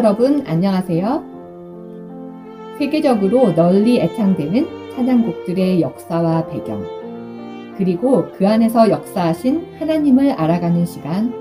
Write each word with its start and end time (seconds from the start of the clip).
여러분 0.00 0.46
안녕하세요. 0.46 1.24
세계적으로 2.78 3.54
널리 3.54 4.00
애창되는 4.00 4.94
찬양곡들의 4.96 5.82
역사와 5.82 6.46
배경, 6.46 6.82
그리고 7.76 8.32
그 8.32 8.48
안에서 8.48 8.88
역사하신 8.88 9.76
하나님을 9.78 10.30
알아가는 10.30 10.86
시간, 10.86 11.34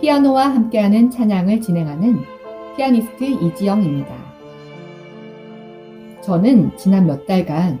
피아노와 0.00 0.46
함께하는 0.46 1.10
찬양을 1.10 1.60
진행하는 1.60 2.20
피아니스트 2.74 3.22
이지영입니다. 3.22 4.16
저는 6.22 6.74
지난 6.78 7.06
몇 7.06 7.26
달간 7.26 7.78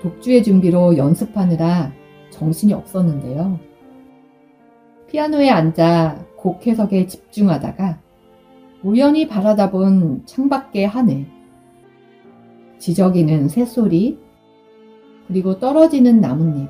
독주의 0.00 0.44
준비로 0.44 0.96
연습하느라 0.96 1.90
정신이 2.30 2.72
없었는데요. 2.72 3.58
피아노에 5.08 5.50
앉아 5.50 6.24
곡 6.36 6.64
해석에 6.68 7.08
집중하다가 7.08 8.09
우연히 8.82 9.28
바라다 9.28 9.70
본 9.70 10.24
창밖의 10.24 10.88
하늘, 10.88 11.26
지저귀는 12.78 13.48
새소리, 13.48 14.18
그리고 15.28 15.58
떨어지는 15.58 16.20
나뭇잎. 16.20 16.68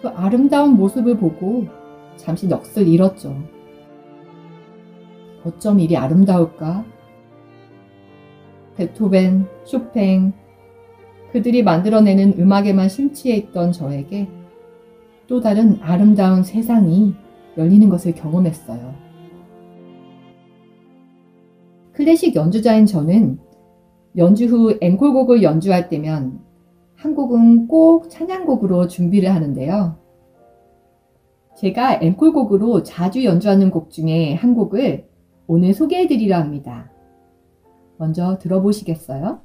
그 0.00 0.08
아름다운 0.08 0.76
모습을 0.76 1.16
보고 1.16 1.66
잠시 2.16 2.46
넋을 2.46 2.86
잃었죠. 2.86 3.36
어쩜 5.44 5.80
이리 5.80 5.96
아름다울까? 5.96 6.84
베토벤, 8.76 9.46
쇼팽, 9.64 10.32
그들이 11.32 11.62
만들어내는 11.64 12.34
음악에만 12.38 12.88
심취해 12.88 13.36
있던 13.36 13.72
저에게 13.72 14.28
또 15.26 15.40
다른 15.40 15.78
아름다운 15.82 16.44
세상이 16.44 17.14
열리는 17.58 17.88
것을 17.88 18.14
경험했어요. 18.14 19.05
클래식 21.96 22.36
연주자인 22.36 22.84
저는 22.84 23.38
연주 24.18 24.44
후 24.44 24.76
앵콜곡을 24.82 25.42
연주할 25.42 25.88
때면 25.88 26.40
한 26.94 27.14
곡은 27.14 27.68
꼭 27.68 28.10
찬양곡으로 28.10 28.86
준비를 28.86 29.34
하는데요. 29.34 29.96
제가 31.56 32.02
앵콜곡으로 32.02 32.82
자주 32.82 33.24
연주하는 33.24 33.70
곡 33.70 33.90
중에 33.90 34.34
한 34.34 34.54
곡을 34.54 35.08
오늘 35.46 35.72
소개해 35.72 36.06
드리려 36.06 36.36
합니다. 36.36 36.92
먼저 37.96 38.36
들어보시겠어요? 38.36 39.40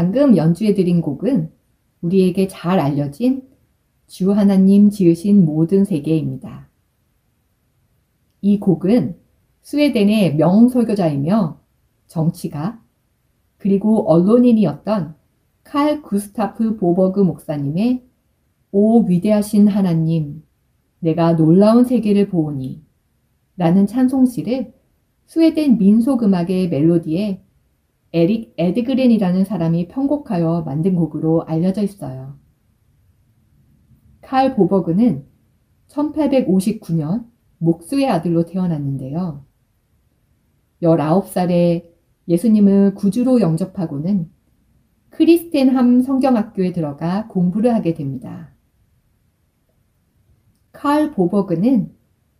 방금 0.00 0.34
연주해드린 0.34 1.02
곡은 1.02 1.50
우리에게 2.00 2.48
잘 2.48 2.80
알려진 2.80 3.46
주 4.06 4.32
하나님 4.32 4.88
지으신 4.88 5.44
모든 5.44 5.84
세계입니다. 5.84 6.70
이 8.40 8.58
곡은 8.58 9.18
스웨덴의 9.60 10.36
명설교자이며 10.36 11.60
정치가 12.06 12.80
그리고 13.58 14.10
언론인이었던 14.10 15.16
칼 15.64 16.00
구스타프 16.00 16.78
보버그 16.78 17.20
목사님의 17.20 18.02
오 18.72 19.02
위대하신 19.04 19.68
하나님, 19.68 20.42
내가 21.00 21.36
놀라운 21.36 21.84
세계를 21.84 22.30
보오니 22.30 22.82
라는 23.58 23.86
찬송시를 23.86 24.72
스웨덴 25.26 25.76
민속음악의 25.76 26.70
멜로디에 26.70 27.42
에릭 28.12 28.54
에드그렌이라는 28.56 29.44
사람이 29.44 29.88
편곡하여 29.88 30.62
만든 30.62 30.96
곡으로 30.96 31.42
알려져 31.42 31.82
있어요. 31.82 32.38
칼 34.20 34.54
보버그는 34.54 35.26
1859년 35.88 37.26
목수의 37.58 38.08
아들로 38.08 38.46
태어났는데요. 38.46 39.44
19살에 40.82 41.90
예수님을 42.28 42.94
구주로 42.94 43.40
영접하고는 43.40 44.30
크리스텐함 45.10 46.02
성경학교에 46.02 46.72
들어가 46.72 47.26
공부를 47.28 47.74
하게 47.74 47.94
됩니다. 47.94 48.50
칼 50.72 51.10
보버그는 51.10 51.92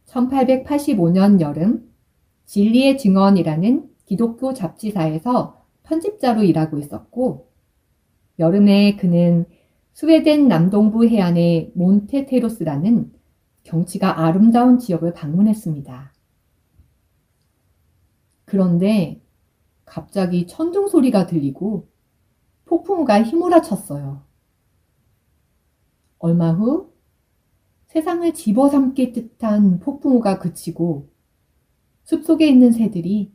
1885년 0.07 1.41
여름 1.41 1.91
진리의 2.47 2.99
증언이라는 2.99 3.89
기독교 4.07 4.55
잡지사에서 4.55 5.60
편집자로 5.91 6.45
일하고 6.45 6.79
있었고, 6.79 7.51
여름에 8.39 8.97
그는 8.97 9.45
스웨덴 9.93 10.47
남동부 10.47 11.07
해안의 11.07 11.73
몬테테로스라는 11.75 13.13
경치가 13.65 14.21
아름다운 14.25 14.79
지역을 14.79 15.13
방문했습니다. 15.13 16.15
그런데 18.45 19.21
갑자기 19.85 20.47
천둥 20.47 20.89
소리가 20.89 21.27
들리고 21.27 21.89
폭풍우가 22.65 23.23
휘몰아쳤어요. 23.25 24.23
얼마 26.19 26.53
후 26.53 26.93
세상을 27.89 28.33
집어삼킬 28.33 29.13
듯한 29.13 29.81
폭풍우가 29.81 30.39
그치고 30.39 31.11
숲속에 32.05 32.47
있는 32.49 32.71
새들이 32.73 33.33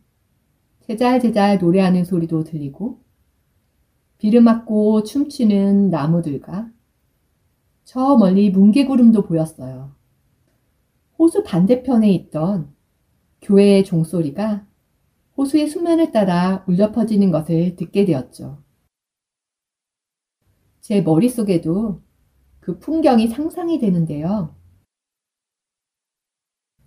제잘제잘 0.87 1.57
노래하는 1.59 2.05
소리도 2.05 2.43
들리고 2.43 2.99
비를 4.17 4.41
맞고 4.41 5.03
춤추는 5.03 5.89
나무들과 5.89 6.69
저 7.83 8.17
멀리 8.17 8.49
뭉게구름도 8.49 9.23
보였어요. 9.23 9.93
호수 11.17 11.43
반대편에 11.43 12.09
있던 12.11 12.73
교회의 13.41 13.85
종소리가 13.85 14.65
호수의 15.37 15.67
수면을 15.67 16.11
따라 16.11 16.63
울려 16.67 16.91
퍼지는 16.91 17.31
것을 17.31 17.75
듣게 17.75 18.05
되었죠. 18.05 18.63
제 20.81 21.01
머릿속에도 21.01 22.01
그 22.59 22.79
풍경이 22.79 23.27
상상이 23.27 23.79
되는데요. 23.79 24.55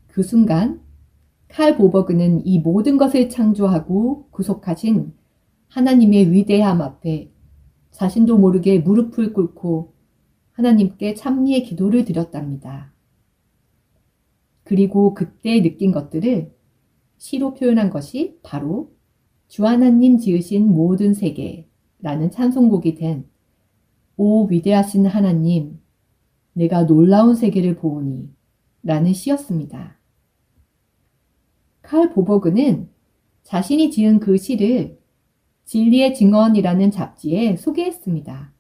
그 0.07 0.23
순간 0.23 0.88
칼 1.49 1.77
보버그는 1.77 2.47
이 2.47 2.59
모든 2.61 2.99
것을 2.99 3.29
창조하고 3.29 4.29
구속하신 4.31 5.15
하나님의 5.69 6.31
위대함 6.33 6.81
앞에 6.81 7.31
자신도 7.91 8.39
모르게 8.39 8.79
무릎을 8.81 9.33
꿇고 9.33 9.95
하나님께 10.53 11.15
찬미의 11.15 11.65
기도를 11.65 12.05
드렸답니다. 12.05 12.93
그리고 14.65 15.15
그때 15.15 15.63
느낀 15.63 15.93
것들을 15.93 16.55
시로 17.17 17.55
표현한 17.55 17.91
것이 17.91 18.39
바로 18.43 18.93
주 19.49 19.67
하나님 19.67 20.19
지으신 20.19 20.69
모든 20.69 21.15
세계라는 21.15 22.31
찬송곡이 22.31 22.95
된 22.97 23.29
오 24.21 24.47
위대하신 24.47 25.07
하나님, 25.07 25.81
내가 26.53 26.87
놀라운 26.87 27.37
세계를 27.37 27.77
보오니 27.77 28.29
라는 28.83 29.13
시였습니다. 29.13 29.98
칼 31.89 32.11
보버그는 32.11 32.91
자신이 33.45 33.91
지은 33.91 34.21
그 34.21 34.37
시를 34.37 34.99
진리의 35.65 36.15
증언이라는 36.15 36.91
잡지에 36.91 37.57
소개했습니다. 37.57 38.53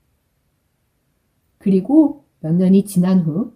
그리고 1.58 2.24
몇 2.40 2.54
년이 2.54 2.86
지난 2.86 3.20
후 3.20 3.52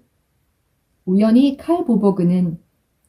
우연히 1.06 1.56
칼 1.56 1.86
보버그는 1.86 2.58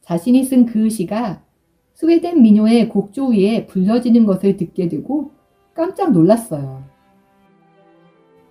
자신이 0.00 0.42
쓴 0.44 0.64
그 0.64 0.88
시가 0.88 1.44
스웨덴 1.92 2.40
민요의 2.40 2.88
곡조 2.88 3.32
위에 3.32 3.66
불려지는 3.66 4.24
것을 4.24 4.56
듣게 4.56 4.88
되고 4.88 5.32
깜짝 5.74 6.12
놀랐어요. 6.12 6.82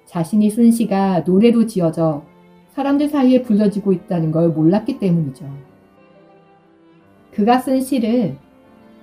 자신이 0.05 0.51
쓴 0.51 0.70
시가 0.70 1.22
노래로 1.22 1.65
지어져 1.65 2.24
사람들 2.74 3.10
사이에 3.10 3.41
불려지고 3.41 3.91
있다는 3.91 4.32
걸 4.32 4.50
몰랐기 4.50 5.00
때문이죠. 5.00 5.73
그가 7.36 7.60
쓴 7.60 7.82
시를 7.82 8.38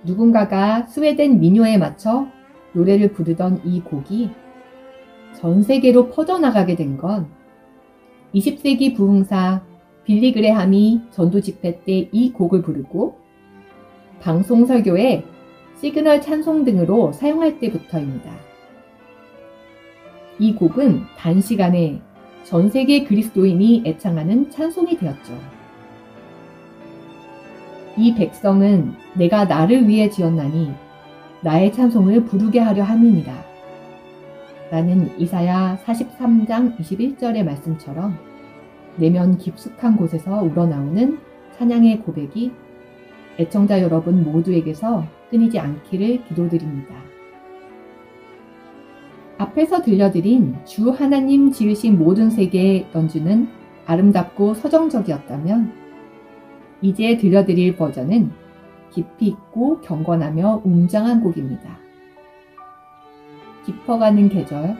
누군가가 0.04 0.86
스웨덴 0.86 1.40
민요에 1.40 1.78
맞춰 1.78 2.26
노래를 2.72 3.12
부르던 3.12 3.62
이 3.64 3.80
곡이 3.80 4.30
전 5.36 5.62
세계로 5.62 6.10
퍼져나가게 6.10 6.76
된 6.76 6.96
건 6.96 7.28
20세기 8.34 8.94
부흥사 8.96 9.62
빌리 10.04 10.32
그레함이 10.32 11.00
전도 11.10 11.40
집회 11.40 11.82
때 11.84 12.08
이 12.12 12.32
곡을 12.32 12.62
부르고 12.62 13.18
방송 14.20 14.66
설교에 14.66 15.24
시그널 15.80 16.20
찬송 16.20 16.64
등으로 16.64 17.12
사용할 17.12 17.58
때부터입니다. 17.58 18.30
이 20.38 20.54
곡은 20.54 21.02
단시간에 21.16 22.00
전 22.44 22.70
세계 22.70 23.04
그리스도인이 23.04 23.82
애창하는 23.86 24.50
찬송이 24.50 24.96
되었죠. 24.98 25.59
이 27.96 28.14
백성은 28.14 28.94
내가 29.14 29.44
나를 29.44 29.88
위해 29.88 30.08
지었나니 30.08 30.72
나의 31.42 31.72
찬송을 31.72 32.24
부르게 32.24 32.60
하려 32.60 32.82
함이니라. 32.82 33.32
라는 34.70 35.18
이사야 35.18 35.78
43장 35.84 36.78
21절의 36.78 37.42
말씀처럼 37.44 38.16
내면 38.96 39.36
깊숙한 39.36 39.96
곳에서 39.96 40.42
우러나오는 40.42 41.18
찬양의 41.58 42.00
고백이 42.02 42.52
애청자 43.38 43.80
여러분 43.82 44.22
모두에게서 44.22 45.04
끊이지 45.30 45.58
않기를 45.58 46.24
기도드립니다. 46.24 46.94
앞에서 49.38 49.82
들려드린 49.82 50.56
주 50.66 50.90
하나님 50.90 51.50
지으신 51.50 51.98
모든 51.98 52.30
세계의 52.30 52.88
연주는 52.94 53.48
아름답고 53.86 54.54
서정적이었다면 54.54 55.79
이제 56.82 57.16
들려드릴 57.16 57.76
버전은 57.76 58.30
깊이 58.90 59.26
있고 59.26 59.80
경건하며 59.80 60.62
웅장한 60.64 61.22
곡입니다. 61.22 61.78
깊어가는 63.66 64.28
계절, 64.28 64.76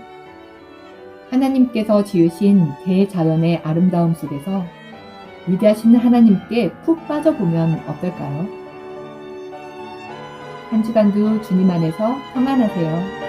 하나님께서 1.31 2.03
지으신 2.03 2.67
대자연의 2.85 3.59
아름다움 3.59 4.15
속에서 4.15 4.65
위대하신 5.47 5.95
하나님께 5.97 6.73
푹 6.83 7.07
빠져보면 7.07 7.81
어떨까요? 7.89 8.47
한 10.71 10.83
주간도 10.83 11.43
주님 11.43 11.71
안에서 11.71 12.17
평안하세요. 12.35 13.21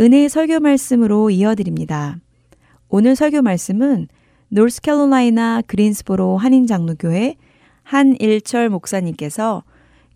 은혜의 0.00 0.30
설교 0.30 0.60
말씀으로 0.60 1.28
이어드립니다. 1.28 2.16
오늘 2.88 3.14
설교 3.14 3.42
말씀은 3.42 4.08
노스캐롤라이나 4.48 5.60
그린스보로 5.66 6.38
한인장로교회 6.38 7.36
한일철 7.82 8.70
목사님께서 8.70 9.62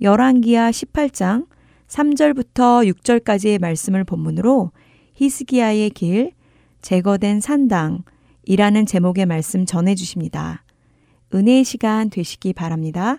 열왕기하 0.01 0.71
18장 0.71 1.47
3절부터 1.87 2.91
6절까지의 2.95 3.61
말씀을 3.61 4.05
본문으로 4.05 4.71
히스기야의 5.17 5.91
길, 5.91 6.33
제거된 6.81 7.41
산당이라는 7.41 8.87
제목의 8.87 9.27
말씀 9.27 9.67
전해 9.67 9.95
주십니다. 9.95 10.65
은혜의 11.35 11.63
시간 11.63 12.09
되시기 12.09 12.55
바랍니다. 12.55 13.19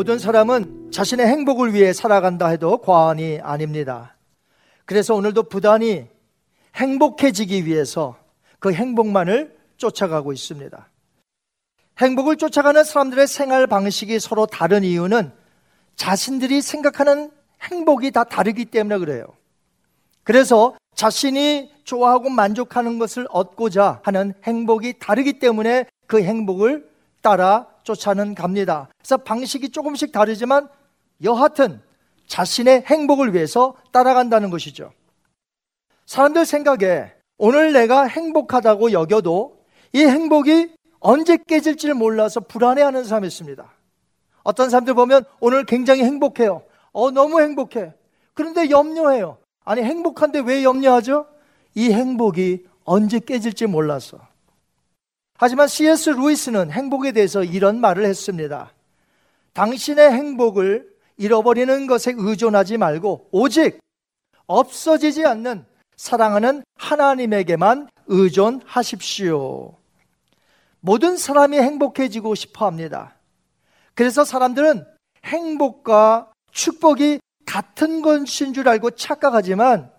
모든 0.00 0.18
사람은 0.18 0.92
자신의 0.92 1.26
행복을 1.26 1.74
위해 1.74 1.92
살아간다 1.92 2.48
해도 2.48 2.78
과언이 2.78 3.40
아닙니다. 3.42 4.16
그래서 4.86 5.14
오늘도 5.14 5.50
부단히 5.50 6.06
행복해지기 6.74 7.66
위해서 7.66 8.16
그 8.60 8.72
행복만을 8.72 9.54
쫓아가고 9.76 10.32
있습니다. 10.32 10.88
행복을 11.98 12.36
쫓아가는 12.36 12.82
사람들의 12.82 13.26
생활 13.26 13.66
방식이 13.66 14.18
서로 14.20 14.46
다른 14.46 14.84
이유는 14.84 15.32
자신들이 15.96 16.62
생각하는 16.62 17.30
행복이 17.60 18.10
다 18.12 18.24
다르기 18.24 18.64
때문에 18.64 18.96
그래요. 18.96 19.26
그래서 20.22 20.74
자신이 20.94 21.74
좋아하고 21.84 22.30
만족하는 22.30 22.98
것을 22.98 23.26
얻고자 23.28 24.00
하는 24.02 24.32
행복이 24.44 24.98
다르기 24.98 25.34
때문에 25.34 25.84
그 26.06 26.22
행복을 26.22 26.88
따라 27.20 27.69
쫓아는 27.82 28.34
갑니다. 28.34 28.88
그래서 28.98 29.16
방식이 29.18 29.70
조금씩 29.70 30.12
다르지만 30.12 30.68
여하튼 31.22 31.80
자신의 32.26 32.84
행복을 32.86 33.34
위해서 33.34 33.74
따라간다는 33.92 34.50
것이죠. 34.50 34.92
사람들 36.06 36.46
생각에 36.46 37.12
오늘 37.38 37.72
내가 37.72 38.04
행복하다고 38.04 38.92
여겨도 38.92 39.64
이 39.92 40.04
행복이 40.04 40.74
언제 41.00 41.36
깨질지를 41.36 41.94
몰라서 41.94 42.40
불안해하는 42.40 43.04
사람이 43.04 43.26
있습니다. 43.26 43.72
어떤 44.42 44.70
사람들 44.70 44.94
보면 44.94 45.24
오늘 45.40 45.64
굉장히 45.64 46.04
행복해요. 46.04 46.62
어, 46.92 47.10
너무 47.10 47.40
행복해. 47.40 47.92
그런데 48.34 48.70
염려해요. 48.70 49.38
아니, 49.64 49.82
행복한데 49.82 50.40
왜 50.40 50.64
염려하죠? 50.64 51.26
이 51.74 51.92
행복이 51.92 52.66
언제 52.84 53.18
깨질지 53.18 53.66
몰라서. 53.66 54.18
하지만 55.42 55.68
C.S. 55.68 56.10
루이스는 56.10 56.70
행복에 56.70 57.12
대해서 57.12 57.42
이런 57.42 57.80
말을 57.80 58.04
했습니다. 58.04 58.74
당신의 59.54 60.12
행복을 60.12 60.86
잃어버리는 61.16 61.86
것에 61.86 62.12
의존하지 62.14 62.76
말고 62.76 63.30
오직 63.32 63.80
없어지지 64.46 65.24
않는 65.24 65.64
사랑하는 65.96 66.62
하나님에게만 66.76 67.88
의존하십시오. 68.06 69.78
모든 70.80 71.16
사람이 71.16 71.56
행복해지고 71.56 72.34
싶어 72.34 72.66
합니다. 72.66 73.14
그래서 73.94 74.24
사람들은 74.24 74.84
행복과 75.24 76.32
축복이 76.52 77.18
같은 77.46 78.02
것인 78.02 78.52
줄 78.52 78.68
알고 78.68 78.90
착각하지만 78.90 79.90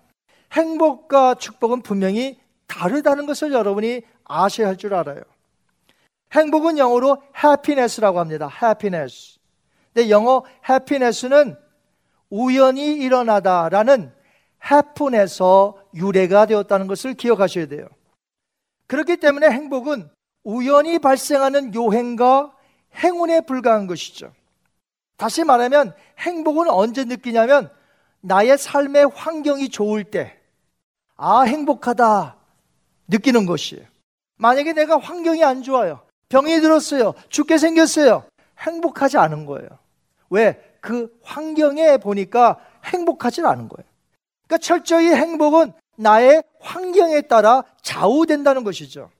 행복과 0.51 1.33
축복은 1.33 1.81
분명히 1.81 2.39
다르다는 2.67 3.25
것을 3.25 3.53
여러분이 3.53 4.03
아셔야 4.23 4.67
할 4.67 4.77
줄 4.77 4.93
알아요. 4.93 5.30
행복은 6.33 6.77
영어로 6.77 7.21
happiness라고 7.43 8.19
합니다. 8.19 8.49
happiness. 8.63 9.39
근데 9.93 10.09
영어 10.09 10.43
happiness는 10.69 11.57
우연히 12.29 12.93
일어나다라는 12.93 14.13
happen에서 14.71 15.77
유래가 15.93 16.45
되었다는 16.45 16.87
것을 16.87 17.13
기억하셔야 17.13 17.67
돼요. 17.67 17.87
그렇기 18.87 19.17
때문에 19.17 19.49
행복은 19.49 20.09
우연히 20.43 20.99
발생하는 20.99 21.73
요행과 21.75 22.55
행운에 22.95 23.41
불과한 23.41 23.87
것이죠. 23.87 24.33
다시 25.17 25.43
말하면 25.43 25.93
행복은 26.19 26.69
언제 26.69 27.03
느끼냐면 27.03 27.71
나의 28.21 28.57
삶의 28.57 29.09
환경이 29.13 29.69
좋을 29.69 30.03
때, 30.03 30.39
아, 31.15 31.41
행복하다 31.41 32.37
느끼는 33.07 33.45
것이에요. 33.45 33.85
만약에 34.37 34.73
내가 34.73 34.97
환경이 34.97 35.43
안 35.43 35.61
좋아요. 35.61 36.01
병이 36.31 36.61
들었어요. 36.61 37.13
죽게 37.29 37.57
생겼어요. 37.57 38.23
행복하지 38.57 39.17
않은 39.17 39.45
거예요. 39.45 39.67
왜? 40.29 40.59
그 40.79 41.13
환경에 41.23 41.97
보니까 41.97 42.57
행복하지 42.85 43.41
않은 43.41 43.67
거예요. 43.67 43.87
그러니까 44.47 44.57
철저히 44.57 45.07
행복은 45.13 45.73
나의 45.97 46.41
환경에 46.59 47.21
따라 47.21 47.63
좌우된다는 47.81 48.63
것이죠. 48.63 49.11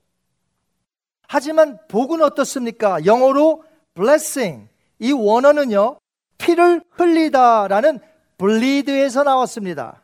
하지만 1.28 1.78
복은 1.88 2.22
어떻습니까? 2.22 3.04
영어로 3.04 3.62
blessing. 3.94 4.68
이 4.98 5.12
원어는요, 5.12 5.98
피를 6.38 6.82
흘리다라는 6.90 8.00
bleed에서 8.38 9.22
나왔습니다. 9.22 10.02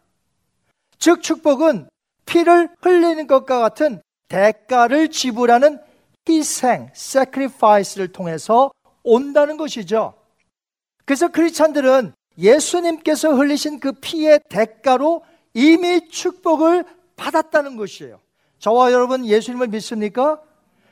즉, 0.98 1.22
축복은 1.22 1.88
피를 2.26 2.68
흘리는 2.80 3.26
것과 3.26 3.60
같은 3.60 4.02
대가를 4.28 5.08
지불하는 5.08 5.80
희생, 6.28 6.90
sacrifice를 6.94 8.12
통해서 8.12 8.70
온다는 9.02 9.56
것이죠. 9.56 10.14
그래서 11.04 11.28
크리스찬들은 11.28 12.12
예수님께서 12.36 13.34
흘리신 13.34 13.80
그 13.80 13.92
피의 13.92 14.40
대가로 14.48 15.24
이미 15.54 16.08
축복을 16.08 16.84
받았다는 17.16 17.76
것이에요. 17.76 18.20
저와 18.58 18.92
여러분 18.92 19.24
예수님을 19.24 19.68
믿습니까? 19.68 20.40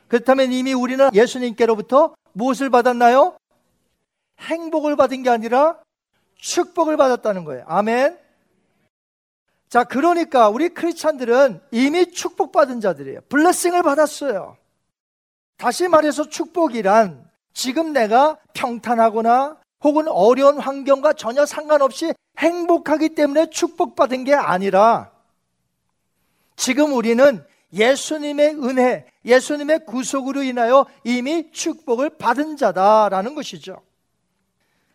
그렇다면 0.07 0.51
이미 0.51 0.73
우리는 0.73 1.09
예수님께로부터 1.13 2.15
무엇을 2.33 2.69
받았나요? 2.69 3.37
행복을 4.39 4.95
받은 4.95 5.23
게 5.23 5.29
아니라 5.29 5.79
축복을 6.35 6.97
받았다는 6.97 7.43
거예요. 7.45 7.63
아멘. 7.67 8.17
자, 9.69 9.83
그러니까 9.83 10.49
우리 10.49 10.69
크리스찬들은 10.69 11.61
이미 11.71 12.11
축복받은 12.11 12.79
자들이에요. 12.79 13.21
블레싱을 13.29 13.83
받았어요. 13.83 14.57
다시 15.57 15.87
말해서 15.87 16.29
축복이란 16.29 17.27
지금 17.53 17.91
내가 17.91 18.37
평탄하거나 18.53 19.57
혹은 19.83 20.07
어려운 20.07 20.59
환경과 20.59 21.13
전혀 21.13 21.45
상관없이 21.45 22.13
행복하기 22.37 23.09
때문에 23.09 23.49
축복받은 23.49 24.23
게 24.23 24.33
아니라 24.33 25.11
지금 26.55 26.93
우리는 26.93 27.43
예수님의 27.73 28.55
은혜, 28.63 29.05
예수님의 29.25 29.85
구속으로 29.85 30.43
인하여 30.43 30.85
이미 31.03 31.51
축복을 31.51 32.11
받은 32.17 32.57
자다라는 32.57 33.35
것이죠. 33.35 33.81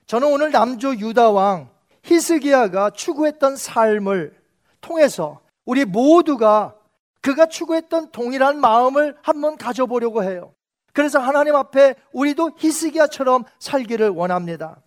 저는 0.06 0.32
오늘 0.32 0.50
남조 0.50 0.96
유다왕 0.96 1.70
히스기야가 2.04 2.90
추구했던 2.90 3.56
삶을 3.56 4.37
통해서 4.80 5.40
우리 5.64 5.84
모두가 5.84 6.74
그가 7.22 7.46
추구했던 7.46 8.11
동일한 8.11 8.61
마음을 8.61 9.16
한번 9.22 9.56
가져보려고 9.56 10.22
해요. 10.22 10.54
그래서 10.92 11.18
하나님 11.18 11.56
앞에 11.56 11.94
우리도 12.12 12.52
히스기야처럼 12.58 13.44
살기를 13.58 14.11
원합니다. 14.11 14.82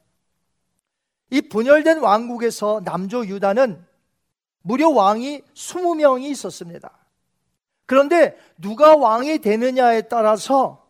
이 1.32 1.41
분열된 1.41 2.00
왕국에서 2.00 2.82
남조 2.84 3.26
유다는 3.26 3.84
무려 4.62 4.89
왕이 4.89 5.41
20명이 5.54 6.26
있었습니다. 6.32 6.91
그런데 7.88 8.38
누가 8.58 8.95
왕이 8.95 9.39
되느냐에 9.39 10.04
따라서 10.04 10.86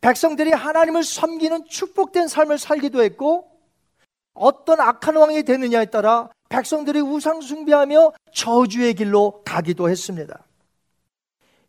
백성들이 0.00 0.52
하나님을 0.52 1.02
섬기는 1.02 1.66
축복된 1.66 2.28
삶을 2.28 2.58
살기도 2.58 3.02
했고 3.02 3.50
어떤 4.34 4.80
악한 4.80 5.16
왕이 5.16 5.42
되느냐에 5.42 5.86
따라 5.86 6.30
백성들이 6.48 7.00
우상숭배하며 7.00 8.12
저주의 8.32 8.94
길로 8.94 9.42
가기도 9.44 9.88
했습니다. 9.88 10.44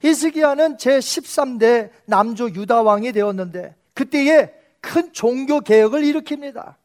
히스기야는 0.02 0.78
제13대 0.78 1.92
남조 2.06 2.50
유다 2.50 2.82
왕이 2.82 3.12
되었는데 3.12 3.76
그때에 3.94 4.54
큰 4.82 5.14
종교 5.14 5.62
개혁을 5.62 6.02
일으킵니다. 6.02 6.76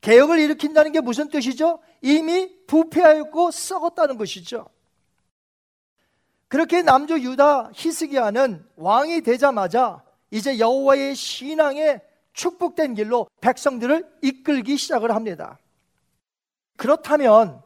개혁을 0.00 0.38
일으킨다는 0.38 0.92
게 0.92 1.00
무슨 1.00 1.28
뜻이죠? 1.28 1.78
이미 2.02 2.50
부패하였고 2.66 3.50
썩었다는 3.50 4.16
것이죠. 4.16 4.68
그렇게 6.48 6.82
남조 6.82 7.20
유다 7.20 7.70
히스기야는 7.74 8.66
왕이 8.76 9.20
되자마자 9.20 10.02
이제 10.30 10.58
여호와의 10.58 11.14
신앙에 11.14 12.00
축복된 12.32 12.94
길로 12.94 13.28
백성들을 13.40 14.08
이끌기 14.22 14.76
시작을 14.76 15.14
합니다. 15.14 15.58
그렇다면 16.76 17.62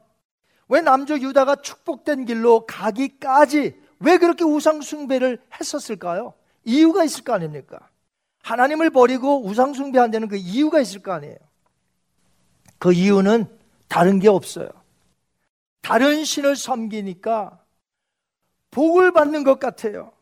왜 0.68 0.80
남조 0.80 1.20
유다가 1.20 1.56
축복된 1.56 2.24
길로 2.24 2.66
가기까지 2.66 3.80
왜 4.04 4.18
그렇게 4.18 4.44
우상 4.44 4.82
숭배를 4.82 5.42
했었을까요? 5.58 6.34
이유가 6.64 7.04
있을 7.04 7.24
거 7.24 7.32
아닙니까? 7.32 7.88
하나님을 8.42 8.90
버리고 8.90 9.42
우상숭배한다는 9.46 10.28
그 10.28 10.36
이유가 10.36 10.78
있을 10.80 11.02
거 11.02 11.12
아니에요. 11.12 11.36
그 12.78 12.92
이유는 12.92 13.46
다른 13.88 14.18
게 14.18 14.28
없어요. 14.28 14.68
다른 15.80 16.24
신을 16.24 16.54
섬기니까 16.54 17.58
복을 18.70 19.12
받는 19.12 19.44
것 19.44 19.58
같아요. 19.58 20.12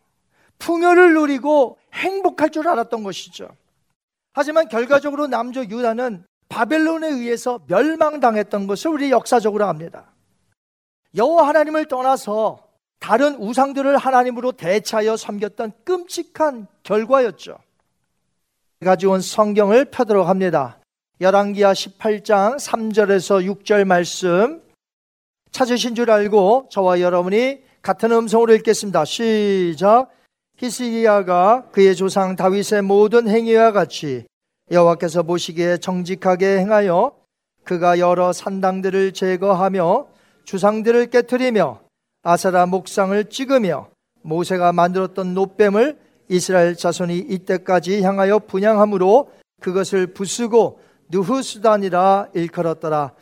풍요를 0.59 1.15
누리고 1.15 1.79
행복할 1.93 2.51
줄 2.51 2.69
알았던 2.69 3.03
것이죠. 3.03 3.49
하지만 4.33 4.69
결과적으로 4.69 5.27
남조 5.27 5.65
유다는 5.65 6.25
바벨론에 6.49 7.09
의해서 7.09 7.61
멸망당했던 7.67 8.69
것을 8.69 8.91
우리 8.93 9.11
역사적으로 9.11 9.67
압니다. 9.67 10.13
여호와 11.17 11.49
하나님을 11.49 11.87
떠나서 11.87 12.72
다른 13.03 13.35
우상들을 13.35 13.97
하나님으로 13.99 14.53
대체하여 14.53 15.17
섬겼던 15.17 15.73
끔찍한 15.85 16.69
결과였죠. 16.85 17.59
가지고 18.85 19.15
온 19.15 19.21
성경을 19.21 19.87
펴도록 19.87 20.29
합니다. 20.29 20.79
열왕기하 21.21 21.73
18장 21.73 22.59
3절에서 22.59 23.45
6절 23.45 23.85
말씀 23.85 24.63
찾으신 25.51 25.97
줄 25.97 26.13
알고 26.13 26.69
저와 26.71 27.01
여러분이 27.01 27.63
같은 27.83 28.13
음성으로 28.13 28.55
읽겠습니다. 28.55 29.05
시작. 29.05 30.11
히스기야가 30.59 31.71
그의 31.73 31.97
조상 31.97 32.37
다윗의 32.37 32.83
모든 32.83 33.29
행위와 33.29 33.73
같이 33.73 34.27
여호와께서 34.71 35.25
보시기에 35.25 35.79
정직하게 35.79 36.59
행하여 36.59 37.17
그가 37.65 37.99
여러 37.99 38.33
산당들을 38.33 39.13
제거하며 39.13 40.07
주상들을 40.45 41.07
깨뜨리며 41.11 41.82
아사라 42.23 42.67
목상을 42.67 43.25
찍으며 43.29 43.89
모세가 44.23 44.73
만들었던 44.73 45.35
노뱀을 45.35 45.99
이스라엘 46.29 46.77
자손이 46.77 47.19
이때까지 47.19 48.03
향하여 48.03 48.39
분양함으로 48.39 49.31
그것을 49.61 50.09
부수고 50.09 50.81
누후수단이라 51.11 52.29
일컬었더라. 52.35 53.13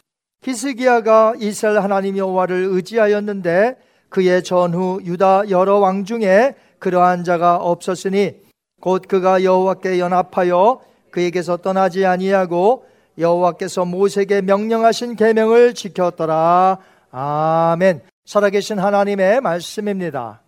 히스기야가 0.43 1.35
이스라엘 1.39 1.81
하나님 1.81 2.17
여호와를 2.17 2.69
의지하였는데 2.71 3.77
그의 4.09 4.43
전후 4.43 5.01
유다 5.05 5.51
여러 5.51 5.79
왕 5.79 6.05
중에 6.05 6.55
그러한 6.79 7.25
자가 7.25 7.57
없었으니 7.57 8.37
곧 8.81 9.03
그가 9.07 9.45
여호와께 9.45 9.99
연합하여 9.99 10.81
그에게서 11.11 11.59
떠나지 11.59 12.07
아니하고 12.07 12.87
여호와께서 13.19 13.85
모세에게 13.85 14.41
명령하신 14.43 15.17
계명을 15.17 15.75
지켰더라. 15.75 16.79
아멘. 17.11 18.10
살아계신 18.31 18.79
하나님의 18.79 19.41
말씀입니다. 19.41 20.41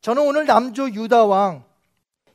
저는 0.00 0.26
오늘 0.26 0.44
남조 0.44 0.90
유다 0.90 1.24
왕 1.24 1.62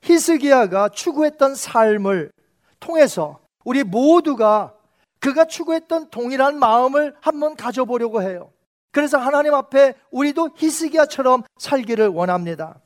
히스기야가 0.01 0.87
추구했던 0.87 1.55
삶을 1.55 2.31
통해서 2.79 3.41
우리 3.65 3.83
모두가 3.83 4.73
그가 5.19 5.43
추구했던 5.43 6.09
동일한 6.09 6.57
마음을 6.57 7.17
한번 7.19 7.57
가져보려고 7.57 8.21
해요. 8.21 8.49
그래서 8.91 9.17
하나님 9.17 9.53
앞에 9.53 9.93
우리도 10.09 10.51
히스기야처럼 10.55 11.43
살기를 11.57 12.07
원합니다. 12.07 12.79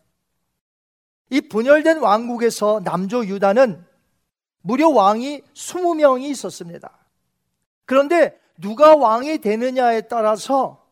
이 1.30 1.40
분열된 1.40 2.00
왕국에서 2.00 2.82
남조 2.84 3.28
유다는 3.28 3.86
무려 4.64 4.90
왕이 4.90 5.44
20명이 5.54 6.32
있었습니다. 6.32 6.90
그런데 7.86 8.40
누가 8.58 8.96
왕이 8.96 9.38
되느냐에 9.38 10.02
따라서 10.08 10.89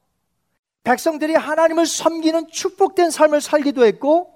백성들이 0.84 1.36
하나님을 1.36 1.86
섬기는 1.86 2.48
축복된 2.48 3.12
삶을 3.12 3.42
살기도 3.42 3.86
했고 3.86 4.34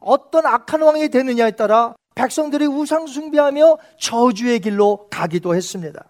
어떤 0.00 0.46
악한 0.46 0.82
왕이 0.82 1.08
되느냐에 1.10 1.52
따라 1.52 1.94
백성들이 2.14 2.66
우상 2.66 3.06
숭배하며 3.06 3.78
저주의 3.98 4.58
길로 4.60 5.08
가기도 5.10 5.54
했습니다. 5.54 6.04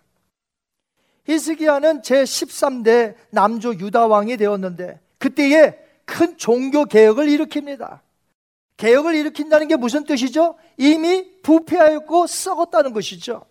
히스기야는 1.27 2.03
제13대 2.03 3.15
남조 3.31 3.75
유다 3.75 4.07
왕이 4.07 4.37
되었는데 4.37 5.01
그때에 5.19 5.79
큰 6.05 6.37
종교 6.37 6.85
개혁을 6.85 7.27
일으킵니다. 7.27 8.01
개혁을 8.77 9.15
일으킨다는 9.15 9.69
게 9.69 9.77
무슨 9.77 10.05
뜻이죠? 10.05 10.57
이미 10.79 11.41
부패하였고 11.43 12.27
썩었다는 12.27 12.93
것이죠. 12.93 13.45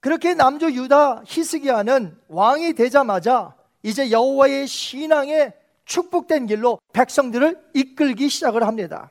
그렇게 0.00 0.34
남조 0.34 0.72
유다 0.72 1.24
히스기야는 1.26 2.16
왕이 2.28 2.74
되자마자 2.74 3.54
이제 3.82 4.10
여호와의 4.10 4.66
신앙에 4.66 5.52
축복된 5.84 6.46
길로 6.46 6.78
백성들을 6.92 7.70
이끌기 7.74 8.28
시작을 8.28 8.66
합니다. 8.66 9.10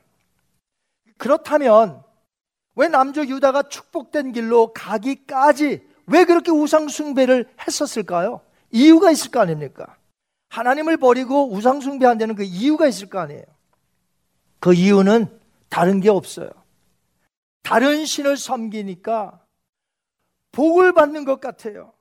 그렇다면 1.18 2.04
왜 2.76 2.88
남조 2.88 3.26
유다가 3.28 3.64
축복된 3.64 4.32
길로 4.32 4.74
가기까지 4.74 5.86
왜 6.08 6.26
그렇게 6.26 6.52
우상 6.52 6.88
숭배를 6.88 7.50
했었을까요? 7.68 8.42
이유가 8.72 9.12
있을 9.12 9.32
거 9.32 9.40
아닙니까? 9.42 9.98
하나님을 10.50 10.98
버리고 10.98 11.52
우상 11.52 11.82
숭배한다는 11.82 12.36
그 12.36 12.44
이유가 12.44 12.88
있을 12.88 13.10
거 13.10 13.20
아니에요. 13.20 13.44
그 14.60 14.74
이유는 14.74 15.40
다른 15.70 16.00
게 16.00 16.10
없어요. 16.10 16.50
다른 17.64 18.06
신을 18.06 18.38
섬기니까 18.38 19.40
복을 20.52 20.94
받는 20.94 21.26
것 21.26 21.40
같아요. 21.40 21.94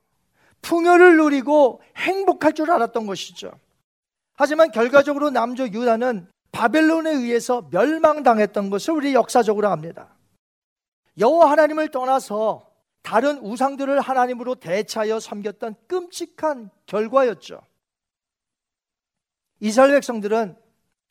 풍요를 0.61 1.17
누리고 1.17 1.81
행복할 1.97 2.53
줄 2.53 2.71
알았던 2.71 3.07
것이죠. 3.07 3.51
하지만 4.33 4.71
결과적으로 4.71 5.29
남조 5.29 5.67
유다는 5.67 6.27
바벨론에 6.51 7.11
의해서 7.11 7.67
멸망당했던 7.71 8.69
것을 8.69 8.93
우리 8.93 9.13
역사적으로 9.13 9.69
압니다. 9.69 10.15
여호와 11.17 11.51
하나님을 11.51 11.89
떠나서 11.89 12.69
다른 13.01 13.39
우상들을 13.39 13.99
하나님으로 13.99 14.55
대체하여 14.55 15.19
섬겼던 15.19 15.75
끔찍한 15.87 16.69
결과였죠. 16.85 17.61
이스라엘 19.59 19.91
백성들은 19.93 20.55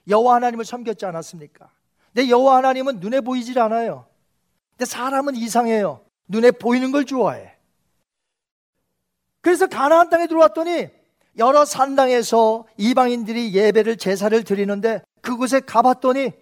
여호와 0.09 0.37
하나님을 0.37 0.65
섬겼지 0.65 1.07
않았습니까? 1.07 1.71
근데 2.13 2.29
여호와 2.29 2.57
하나님은 2.57 3.01
눈에 3.01 3.21
보이질 3.21 3.59
않아요. 3.59 4.07
근데 4.73 4.85
사람은 4.85 5.37
이상해요. 5.37 6.05
눈에 6.29 6.51
보이는 6.51 6.91
걸 6.91 7.05
좋아해. 7.05 7.50
그래서 9.41 9.67
가나안 9.67 10.11
땅에 10.11 10.27
들어왔더니 10.27 10.89
여러 11.39 11.65
산당에서 11.65 12.67
이방인들이 12.77 13.55
예배를 13.55 13.97
제사를 13.97 14.43
드리는데 14.45 15.03
그곳에 15.23 15.61
가봤더니 15.61 16.33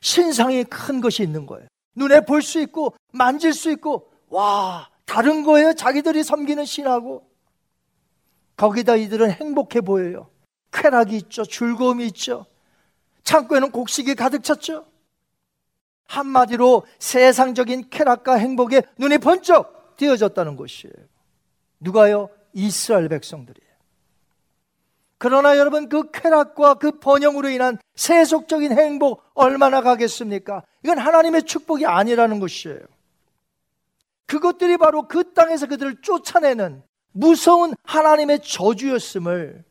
신상이 0.00 0.64
큰 0.64 1.00
것이 1.00 1.22
있는 1.22 1.46
거예요. 1.46 1.66
눈에 1.94 2.20
볼 2.20 2.42
수 2.42 2.60
있고 2.60 2.94
만질 3.12 3.52
수 3.52 3.70
있고 3.70 4.10
와 4.28 4.88
다른 5.04 5.42
거예요. 5.42 5.74
자기들이 5.74 6.22
섬기는 6.22 6.64
신하고 6.64 7.26
거기다 8.56 8.96
이들은 8.96 9.30
행복해 9.30 9.80
보여요. 9.80 10.28
쾌락이 10.72 11.16
있죠. 11.16 11.44
즐거움이 11.44 12.06
있죠. 12.06 12.46
창고에는 13.24 13.70
곡식이 13.72 14.14
가득 14.14 14.42
찼죠. 14.42 14.84
한마디로 16.06 16.84
세상적인 16.98 17.90
쾌락과 17.90 18.34
행복에 18.34 18.82
눈이 18.98 19.18
번쩍 19.18 19.96
띄어졌다는 19.96 20.56
것이에요. 20.56 20.94
누가요? 21.82 22.28
이스라엘 22.52 23.08
백성들이에요. 23.08 23.72
그러나 25.18 25.56
여러분 25.56 25.88
그 25.88 26.10
쾌락과 26.10 26.74
그 26.74 26.98
번영으로 26.98 27.48
인한 27.48 27.78
세속적인 27.94 28.76
행복 28.76 29.22
얼마나 29.34 29.80
가겠습니까? 29.80 30.64
이건 30.82 30.98
하나님의 30.98 31.44
축복이 31.44 31.86
아니라는 31.86 32.40
것이에요. 32.40 32.80
그것들이 34.26 34.78
바로 34.78 35.06
그 35.06 35.32
땅에서 35.32 35.66
그들을 35.66 36.00
쫓아내는 36.02 36.82
무서운 37.12 37.74
하나님의 37.84 38.40
저주였음을 38.40 39.64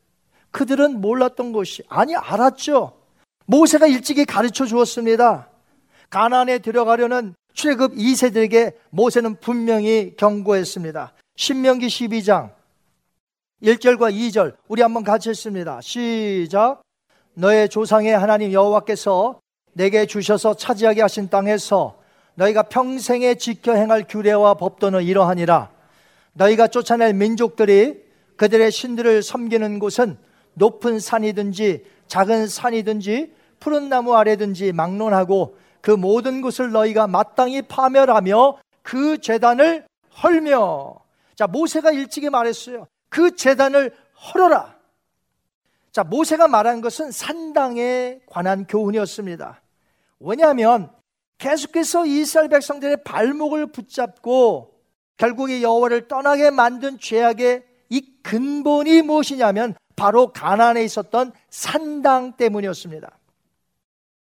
그들은 0.52 1.00
몰랐던 1.00 1.52
것이 1.52 1.82
아니 1.88 2.14
알았죠. 2.14 2.98
모세가 3.46 3.86
일찍이 3.86 4.24
가르쳐 4.24 4.64
주었습니다. 4.64 5.48
가나안에 6.10 6.60
들어가려는 6.60 7.34
출애굽 7.54 7.94
2세들에게 7.94 8.74
모세는 8.90 9.36
분명히 9.40 10.14
경고했습니다. 10.16 11.12
신명기 11.42 11.88
12장 11.88 12.52
1절과 13.64 14.14
2절 14.14 14.54
우리 14.68 14.80
한번 14.80 15.02
같이 15.02 15.28
했습니다. 15.28 15.80
시작. 15.80 16.82
너의 17.34 17.68
조상의 17.68 18.16
하나님 18.16 18.52
여호와께서 18.52 19.40
내게 19.72 20.06
주셔서 20.06 20.54
차지하게 20.54 21.02
하신 21.02 21.30
땅에서 21.30 21.98
너희가 22.36 22.62
평생에 22.62 23.34
지켜 23.34 23.74
행할 23.74 24.06
규례와 24.08 24.54
법도는 24.54 25.02
이러하니라. 25.02 25.72
너희가 26.34 26.68
쫓아낼 26.68 27.12
민족들이 27.12 28.00
그들의 28.36 28.70
신들을 28.70 29.24
섬기는 29.24 29.80
곳은 29.80 30.18
높은 30.54 31.00
산이든지 31.00 31.84
작은 32.06 32.46
산이든지 32.46 33.34
푸른 33.58 33.88
나무 33.88 34.14
아래든지 34.14 34.72
막론하고 34.74 35.56
그 35.80 35.90
모든 35.90 36.40
곳을 36.40 36.70
너희가 36.70 37.08
마땅히 37.08 37.62
파멸하며 37.62 38.58
그 38.84 39.18
재단을 39.18 39.84
헐며 40.22 41.01
자 41.34 41.46
모세가 41.46 41.92
일찍이 41.92 42.30
말했어요. 42.30 42.86
그 43.08 43.36
재단을 43.36 43.94
헐어라. 44.34 44.76
자 45.90 46.04
모세가 46.04 46.48
말한 46.48 46.80
것은 46.80 47.10
산당에 47.10 48.20
관한 48.26 48.66
교훈이었습니다. 48.66 49.60
왜냐하면 50.20 50.90
계속해서 51.38 52.06
이스라엘 52.06 52.48
백성들의 52.48 53.04
발목을 53.04 53.72
붙잡고 53.72 54.80
결국에 55.16 55.62
여호와를 55.62 56.08
떠나게 56.08 56.50
만든 56.50 56.98
죄악의 56.98 57.64
이 57.90 58.00
근본이 58.22 59.02
무엇이냐면 59.02 59.74
바로 59.96 60.32
가나안에 60.32 60.82
있었던 60.84 61.32
산당 61.50 62.36
때문이었습니다. 62.36 63.18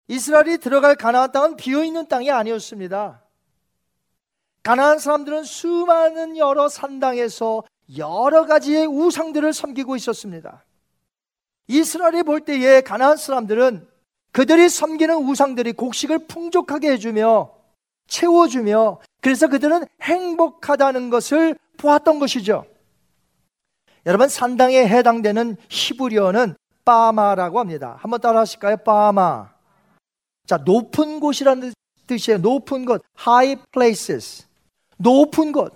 이스라엘이 0.09 0.59
들어갈 0.59 0.97
가나안 0.97 1.33
땅은 1.33 1.57
비어 1.57 1.85
있는 1.85 2.09
땅이 2.09 2.31
아니었습니다. 2.31 3.24
가나안 4.65 4.99
사람들은 4.99 5.45
수많은 5.45 6.39
여러 6.39 6.69
산당에서 6.69 7.63
여러 7.99 8.47
가지의 8.47 8.87
우상들을 8.87 9.53
섬기고 9.53 9.95
있었습니다. 9.97 10.65
이스라엘이 11.69 12.23
볼 12.23 12.41
때에 12.41 12.81
가나안 12.81 13.19
사람들은 13.19 13.87
그들이 14.33 14.71
섬기는 14.71 15.17
우상들이 15.17 15.75
곡식을 15.75 16.27
풍족하게 16.27 16.93
해주며 16.93 17.53
채워주며 18.09 19.01
그래서 19.21 19.49
그들은 19.49 19.85
행복하다는 20.03 21.11
것을 21.11 21.57
보았던 21.77 22.19
것이죠. 22.19 22.65
여러분 24.07 24.29
산당에 24.29 24.87
해당되는 24.87 25.57
히브리어는 25.69 26.57
빠마라고 26.87 27.61
합니다. 27.61 27.99
한번 28.01 28.21
따라 28.21 28.41
하실까요? 28.41 28.79
빠마. 28.79 29.51
자, 30.47 30.57
높은 30.59 31.21
곳이라는 31.21 31.73
뜻이에요. 32.07 32.39
높은 32.39 32.85
곳, 32.85 33.03
high 33.27 33.63
places. 33.73 34.47
높은 35.05 35.53
곳. 35.53 35.73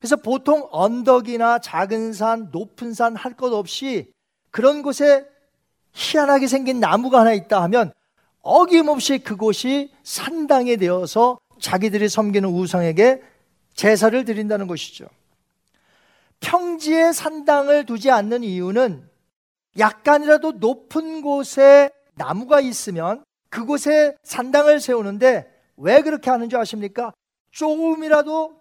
그래서 0.00 0.16
보통 0.16 0.68
언덕이나 0.72 1.60
작은 1.60 2.12
산, 2.12 2.48
높은 2.50 2.92
산 2.92 3.14
할 3.16 3.34
것 3.36 3.52
없이 3.52 4.12
그런 4.50 4.82
곳에 4.82 5.24
희한하게 5.92 6.48
생긴 6.48 6.80
나무가 6.80 7.20
하나 7.20 7.32
있다 7.32 7.62
하면 7.62 7.92
어김없이 8.40 9.18
그곳이 9.20 9.92
산당이 10.02 10.76
되어서 10.78 11.38
자기들이 11.60 12.08
섬기는 12.08 12.48
우상에게 12.48 13.22
제사를 13.74 14.24
드린다는 14.24 14.66
것이죠. 14.66 15.06
평지에 16.40 17.12
산당을 17.12 17.86
두지 17.86 18.10
않는 18.10 18.42
이유는 18.42 19.08
약간이라도 19.78 20.52
높은 20.52 21.22
곳에 21.22 21.90
나무가 22.14 22.60
있으면 22.60 23.24
그곳에 23.48 24.16
산당을 24.24 24.80
세우는데 24.80 25.48
왜 25.76 26.02
그렇게 26.02 26.30
하는 26.30 26.48
줄 26.48 26.58
아십니까? 26.58 27.12
조금이라도 27.52 28.60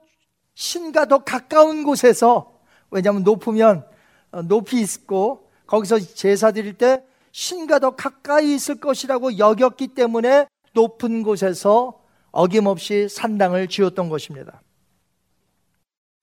신과 0.54 1.08
더 1.08 1.24
가까운 1.24 1.84
곳에서 1.84 2.60
왜냐하면 2.92 3.24
높으면 3.24 3.86
어, 4.32 4.42
높이 4.44 4.80
있고 4.82 5.50
거기서 5.66 6.00
제사 6.00 6.52
드릴 6.52 6.74
때 6.74 7.04
신과 7.32 7.80
더 7.80 7.96
가까이 7.96 8.54
있을 8.54 8.80
것이라고 8.80 9.38
여겼기 9.38 9.90
때문에 9.90 10.48
높은 10.74 11.24
곳에서 11.24 12.02
어김없이 12.32 13.08
산당을 13.10 13.68
지었던 13.68 14.10
것입니다. 14.10 14.62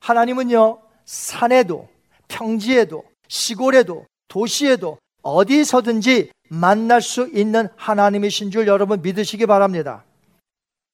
하나님은요, 0.00 0.81
산에도, 1.04 1.88
평지에도, 2.28 3.04
시골에도, 3.28 4.07
도시에도 4.28 4.98
어디서든지 5.22 6.31
만날 6.50 7.02
수 7.02 7.28
있는 7.33 7.68
하나님이신 7.76 8.50
줄 8.50 8.66
여러분 8.66 9.02
믿으시기 9.02 9.46
바랍니다. 9.46 10.04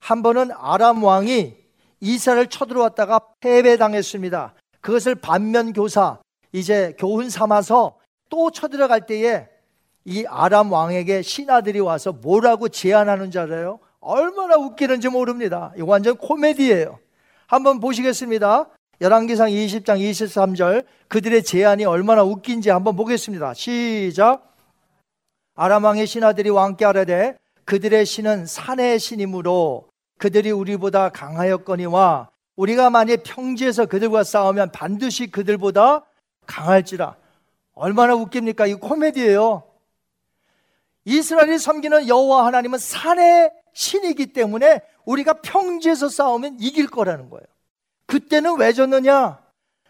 한 0.01 0.23
번은 0.23 0.51
아람 0.53 1.03
왕이 1.03 1.64
이스라엘을 2.01 2.49
쳐들어왔다가 2.49 3.21
패배당했습니다. 3.41 4.55
그것을 4.81 5.15
반면 5.15 5.73
교사 5.73 6.19
이제 6.53 6.95
교훈 6.99 7.31
삼아서 7.31 7.97
또 8.29 8.51
쳐들어갈 8.51 9.07
때에 9.07 9.49
이 10.05 10.25
아람 10.29 10.73
왕에게 10.73 11.23
신하들이 11.23 11.81
와서 11.81 12.13
뭐라고 12.13 12.69
제안하는 12.69 13.31
줄 13.31 13.43
알아요? 13.43 13.81
얼마나 14.01 14.57
웃기는지 14.57 15.09
모릅니다. 15.09 15.73
이거 15.77 15.87
완전 15.87 16.17
코미디예요. 16.17 16.99
한번 17.47 17.81
보시겠습니다. 17.81 18.69
열왕기상 19.01 19.49
20장 19.49 19.99
23절 19.99 20.85
그들의 21.09 21.43
제안이 21.43 21.85
얼마나 21.85 22.23
웃긴지 22.23 22.71
한번 22.71 22.97
보겠습니다. 22.97 23.55
시작. 23.55 24.55
아람 25.55 25.85
왕의 25.85 26.07
신하들이 26.07 26.51
왕께 26.51 26.85
하려되 26.85 27.37
그들의 27.65 28.05
신은 28.05 28.47
산의 28.47 28.99
신이므로 28.99 29.89
그들이 30.19 30.51
우리보다 30.51 31.09
강하였거니와 31.11 32.31
우리가 32.57 32.91
만약 32.91 33.23
평지에서 33.25 33.87
그들과 33.87 34.25
싸우면 34.25 34.73
반드시 34.73 35.27
그들보다 35.31 36.05
강할지라. 36.47 37.17
얼마나 37.75 38.15
웃깁니까? 38.15 38.67
이 38.67 38.75
코미디예요. 38.75 39.65
이스라엘이 41.05 41.59
섬기는 41.59 42.09
여호와 42.09 42.47
하나님은 42.47 42.79
산의 42.79 43.51
신이기 43.73 44.33
때문에 44.33 44.81
우리가 45.05 45.35
평지에서 45.43 46.09
싸우면 46.09 46.59
이길 46.61 46.87
거라는 46.87 47.29
거예요. 47.29 47.45
그때는 48.07 48.59
왜 48.59 48.73
졌느냐? 48.73 49.43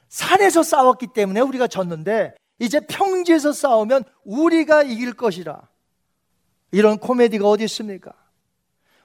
산에서 0.08 0.62
싸웠기 0.62 1.08
때문에 1.08 1.40
우리가 1.40 1.66
졌는데 1.66 2.34
이제 2.58 2.80
평지에서 2.80 3.52
싸우면 3.52 4.04
우리가 4.24 4.82
이길 4.82 5.12
것이라. 5.12 5.60
이런 6.72 6.98
코미디가 6.98 7.46
어디 7.46 7.64
있습니까? 7.64 8.12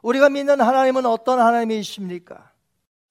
우리가 0.02 0.30
믿는 0.30 0.62
하나님은 0.62 1.06
어떤 1.06 1.40
하나님이십니까? 1.40 2.52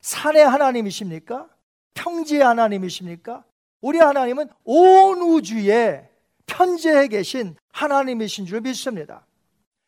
산의 0.01 0.47
하나님이십니까? 0.47 1.49
평지의 1.95 2.43
하나님이십니까? 2.43 3.45
우리 3.81 3.99
하나님은 3.99 4.49
온 4.65 5.21
우주에 5.21 6.09
편재해 6.47 7.09
계신 7.09 7.57
하나님이신 7.73 8.47
줄 8.47 8.61
믿습니다. 8.61 9.27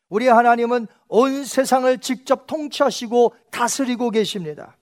우리 0.09 0.27
하나님은 0.27 0.87
온 1.07 1.45
세상을 1.45 1.97
직접 1.99 2.45
통치하시고 2.47 3.33
다스리고 3.49 4.09
계십니다. 4.11 4.77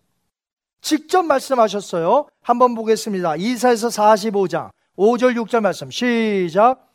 직접 0.81 1.23
말씀하셨어요. 1.23 2.27
한번 2.41 2.75
보겠습니다. 2.75 3.35
이사에서 3.35 3.89
45장 3.89 4.71
5절 4.97 5.35
6절 5.35 5.61
말씀 5.61 5.91
시작 5.91 6.89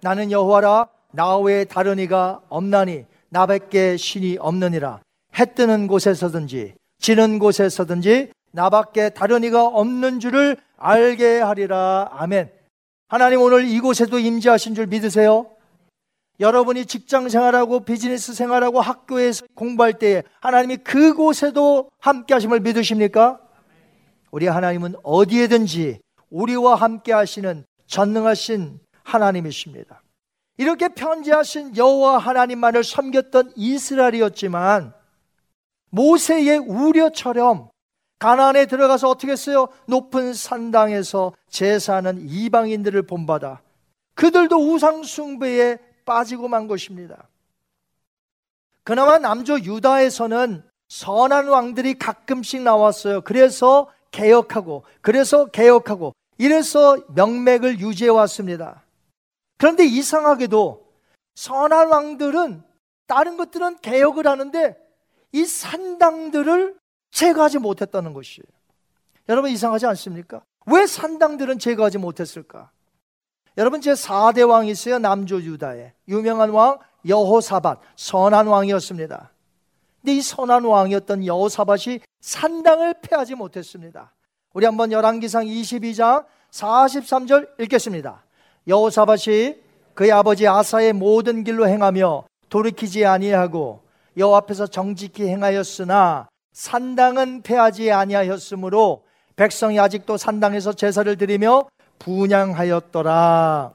나는 0.00 0.30
여호와라 0.30 0.88
나 1.12 1.36
외에 1.38 1.64
다른 1.64 1.98
이가 1.98 2.40
없나니 2.48 3.06
나밖에 3.30 3.96
신이 3.96 4.38
없느니라 4.40 5.00
해 5.38 5.44
뜨는 5.54 5.86
곳에서든지 5.86 6.74
지는 6.98 7.38
곳에서든지 7.38 8.32
나밖에 8.52 9.10
다른 9.10 9.44
이가 9.44 9.66
없는 9.66 10.20
줄을 10.20 10.56
알게 10.76 11.40
하리라 11.40 12.08
아멘 12.12 12.50
하나님 13.08 13.40
오늘 13.40 13.66
이곳에도 13.66 14.18
임재하신 14.18 14.74
줄 14.74 14.86
믿으세요? 14.86 15.50
여러분이 16.40 16.86
직장 16.86 17.28
생활하고 17.28 17.80
비즈니스 17.80 18.32
생활하고 18.32 18.80
학교에서 18.80 19.46
공부할 19.54 19.94
때 19.94 20.22
하나님이 20.40 20.78
그곳에도 20.78 21.90
함께 21.98 22.34
하심을 22.34 22.60
믿으십니까? 22.60 23.40
우리 24.30 24.46
하나님은 24.46 24.96
어디에든지 25.02 26.00
우리와 26.30 26.76
함께 26.76 27.12
하시는 27.12 27.64
전능하신 27.86 28.78
하나님이십니다. 29.02 30.02
이렇게 30.58 30.88
편지하신 30.88 31.76
여호와 31.76 32.18
하나님만을 32.18 32.84
섬겼던 32.84 33.52
이스라엘이었지만 33.56 34.92
모세의 35.90 36.58
우려처럼 36.58 37.70
가나안에 38.18 38.66
들어가서 38.66 39.08
어떻게 39.08 39.32
했어요? 39.32 39.68
높은 39.86 40.34
산당에서 40.34 41.32
제사하는 41.48 42.28
이방인들을 42.28 43.02
본받아 43.02 43.62
그들도 44.14 44.56
우상 44.56 45.04
숭배에 45.04 45.78
빠지고 46.04 46.48
만 46.48 46.66
것입니다. 46.66 47.28
그나마 48.82 49.18
남조 49.18 49.60
유다에서는 49.60 50.64
선한 50.88 51.48
왕들이 51.48 51.98
가끔씩 51.98 52.62
나왔어요. 52.62 53.20
그래서 53.20 53.88
개혁하고, 54.10 54.84
그래서 55.02 55.46
개혁하고, 55.46 56.14
이래서 56.38 56.96
명맥을 57.14 57.78
유지해 57.78 58.08
왔습니다. 58.08 58.82
그런데 59.58 59.84
이상하게도 59.84 60.88
선한 61.34 61.88
왕들은 61.88 62.62
다른 63.06 63.36
것들은 63.36 63.78
개혁을 63.78 64.26
하는데 64.26 64.76
이 65.32 65.44
산당들을 65.44 66.76
제거하지 67.10 67.58
못했다는 67.58 68.12
것이에요. 68.12 68.46
여러분 69.28 69.50
이상하지 69.50 69.86
않습니까? 69.86 70.42
왜 70.66 70.86
산당들은 70.86 71.58
제거하지 71.58 71.98
못했을까? 71.98 72.70
여러분 73.56 73.80
제 73.80 73.92
4대 73.92 74.48
왕이 74.48 74.70
있어요. 74.70 74.98
남조 74.98 75.42
유다에. 75.42 75.92
유명한 76.06 76.50
왕 76.50 76.78
여호사밧 77.06 77.80
선한 77.96 78.46
왕이었습니다. 78.46 79.32
근데 80.00 80.14
이 80.14 80.22
선한 80.22 80.64
왕이었던 80.64 81.26
여호사밧이 81.26 82.00
산당을 82.20 82.94
패하지 83.02 83.34
못했습니다. 83.34 84.12
우리 84.54 84.64
한번 84.64 84.92
열왕기상 84.92 85.44
22장 85.44 86.24
43절 86.50 87.60
읽겠습니다. 87.60 88.22
여호사밧이 88.68 89.54
그의 89.94 90.12
아버지 90.12 90.46
아사의 90.46 90.92
모든 90.92 91.42
길로 91.42 91.66
행하며 91.66 92.24
돌이키지 92.50 93.04
아니하고 93.04 93.82
여호 94.16 94.36
앞에서 94.36 94.66
정직히 94.66 95.26
행하였으나 95.26 96.28
산당은 96.52 97.42
패하지 97.42 97.90
아니하였으므로 97.90 99.04
백성이 99.36 99.80
아직도 99.80 100.16
산당에서 100.16 100.72
제사를 100.72 101.16
드리며 101.16 101.68
분양하였더라. 101.98 103.72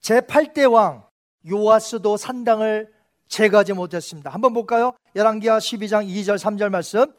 제8대 0.00 0.72
왕 0.72 1.04
요아스도 1.48 2.16
산당을 2.16 2.92
제거하지 3.28 3.72
못했습니다. 3.72 4.30
한번 4.30 4.52
볼까요? 4.54 4.92
열왕기하 5.14 5.58
12장 5.58 6.06
2절 6.06 6.38
3절 6.38 6.68
말씀. 6.70 7.12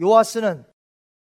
요아스는 0.00 0.64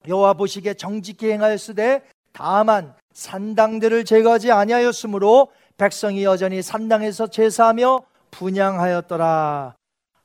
여호와 0.08 0.34
보시기에 0.34 0.74
정직히 0.74 1.30
행하였으되 1.30 2.02
다만 2.32 2.94
산당들을 3.14 4.04
제거하지 4.04 4.52
아니하였으므로 4.52 5.48
백성이 5.76 6.24
여전히 6.24 6.62
산당에서 6.62 7.28
제사하며 7.28 8.02
분양하였더라. 8.30 9.74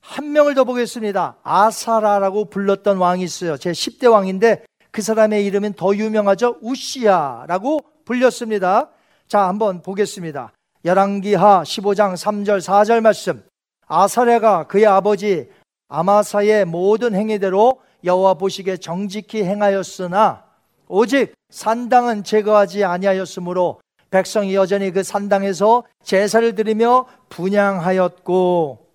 한 0.02 0.32
명을 0.32 0.56
더 0.56 0.64
보겠습니다. 0.64 1.38
아사라라고 1.44 2.46
불렀던 2.46 2.98
왕이 2.98 3.24
있어요. 3.24 3.58
제 3.58 3.72
10대 3.72 4.12
왕인데 4.12 4.66
그 4.92 5.02
사람의 5.02 5.46
이름은 5.46 5.74
더 5.74 5.96
유명하죠. 5.96 6.58
우시야라고 6.62 7.82
불렸습니다. 8.06 8.90
자, 9.28 9.48
한번 9.48 9.82
보겠습니다. 9.82 10.52
열왕기하 10.84 11.64
15장 11.64 12.14
3절 12.14 12.60
4절 12.60 13.02
말씀. 13.02 13.44
아사레가 13.88 14.66
그의 14.68 14.86
아버지 14.86 15.50
아마사의 15.90 16.66
모든 16.66 17.14
행위대로 17.14 17.82
여호와 18.04 18.36
보시기에 18.36 18.78
정직히 18.78 19.44
행하였으나 19.44 20.46
오직 20.88 21.34
산당은 21.50 22.24
제거하지 22.24 22.84
아니하였으므로 22.84 23.82
백성이 24.12 24.56
여전히 24.56 24.92
그 24.92 25.04
산당에서 25.04 25.84
제사를 26.04 26.56
드리며 26.56 27.06
분양하였고 27.30 28.88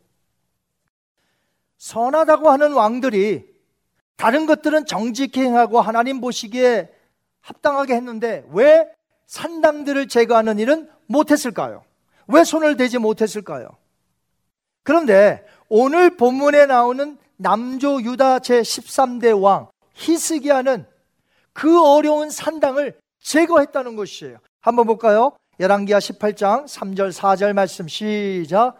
선하다고 1.78 2.50
하는 2.50 2.72
왕들이 2.72 3.44
다른 4.16 4.46
것들은 4.46 4.86
정직히 4.86 5.42
행하고 5.42 5.80
하나님 5.80 6.20
보시기에 6.20 6.88
합당하게 7.40 7.94
했는데 7.94 8.44
왜 8.50 8.88
산당들을 9.26 10.08
제거하는 10.08 10.58
일은 10.58 10.88
못했을까요? 11.06 11.84
왜 12.28 12.44
손을 12.44 12.76
대지 12.76 12.98
못했을까요? 12.98 13.68
그런데 14.82 15.44
오늘 15.68 16.16
본문에 16.16 16.66
나오는 16.66 17.18
남조 17.36 18.02
유다 18.02 18.38
제 18.40 18.60
13대 18.60 19.40
왕 19.40 19.68
히스기야는 19.94 20.86
그 21.54 21.82
어려운 21.82 22.28
산당을 22.28 22.98
제거했다는 23.20 23.96
것이에요. 23.96 24.38
한번 24.60 24.86
볼까요? 24.86 25.32
열왕기하 25.60 26.00
18장 26.00 26.66
3절 26.66 27.12
4절 27.12 27.52
말씀 27.54 27.88
시작. 27.88 28.78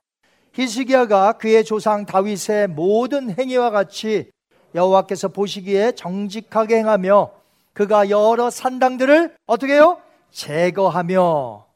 히스기야가 0.53 1.35
그의 1.35 1.65
조상 1.65 2.05
다윗의 2.05 2.69
모든 2.69 3.37
행위와 3.37 3.71
같이 3.71 4.31
여호와께서 4.75 5.29
보시기에 5.29 5.93
정직하게 5.93 6.79
행하며 6.79 7.31
그가 7.73 8.11
여러 8.11 8.51
산당들을 8.51 9.37
어떻게 9.47 9.75
해요? 9.75 10.01
제거하며 10.31 11.67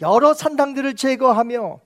여러 0.00 0.34
산당들을 0.34 0.94
제거하며 0.96 1.80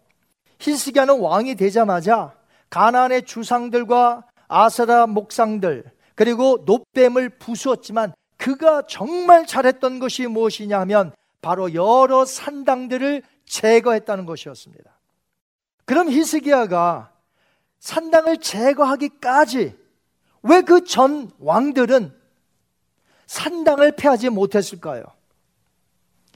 히스기야는 0.58 1.20
왕이 1.20 1.54
되자마자 1.54 2.34
가나안의 2.70 3.24
주상들과 3.24 4.24
아사라 4.48 5.06
목상들 5.06 5.84
그리고 6.18 6.64
노뱀을 6.66 7.38
부수었지만 7.38 8.12
그가 8.38 8.82
정말 8.88 9.46
잘했던 9.46 10.00
것이 10.00 10.26
무엇이냐 10.26 10.80
하면 10.80 11.12
바로 11.40 11.72
여러 11.74 12.24
산당들을 12.24 13.22
제거했다는 13.46 14.26
것이었습니다. 14.26 14.98
그럼 15.84 16.10
히스기야가 16.10 17.12
산당을 17.78 18.38
제거하기까지 18.38 19.76
왜 20.42 20.62
그 20.62 20.84
전 20.84 21.30
왕들은 21.38 22.12
산당을 23.28 23.92
패하지 23.92 24.30
못했을까요? 24.30 25.04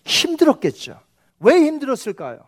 힘들었겠죠. 0.05 1.01
왜 1.41 1.57
힘들었을까요? 1.57 2.47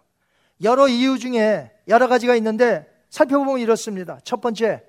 여러 0.63 0.87
이유 0.87 1.19
중에 1.19 1.73
여러 1.89 2.07
가지가 2.07 2.37
있는데 2.37 2.89
살펴보면 3.11 3.59
이렇습니다. 3.59 4.21
첫 4.23 4.41
번째, 4.41 4.85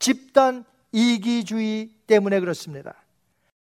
집단 0.00 0.64
이기주의 0.96 1.90
때문에 2.06 2.40
그렇습니다. 2.40 2.94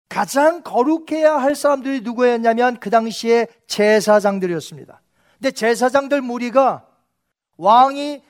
가장 0.08 0.62
거룩해야 0.62 1.36
할 1.36 1.54
사람들이 1.54 2.00
누구였냐면 2.00 2.80
그 2.80 2.88
당시에 2.88 3.46
제사장들이었습니다. 3.66 5.02
근데 5.34 5.50
제사장들 5.50 6.22
무리가 6.22 6.86
왕이 7.58 8.22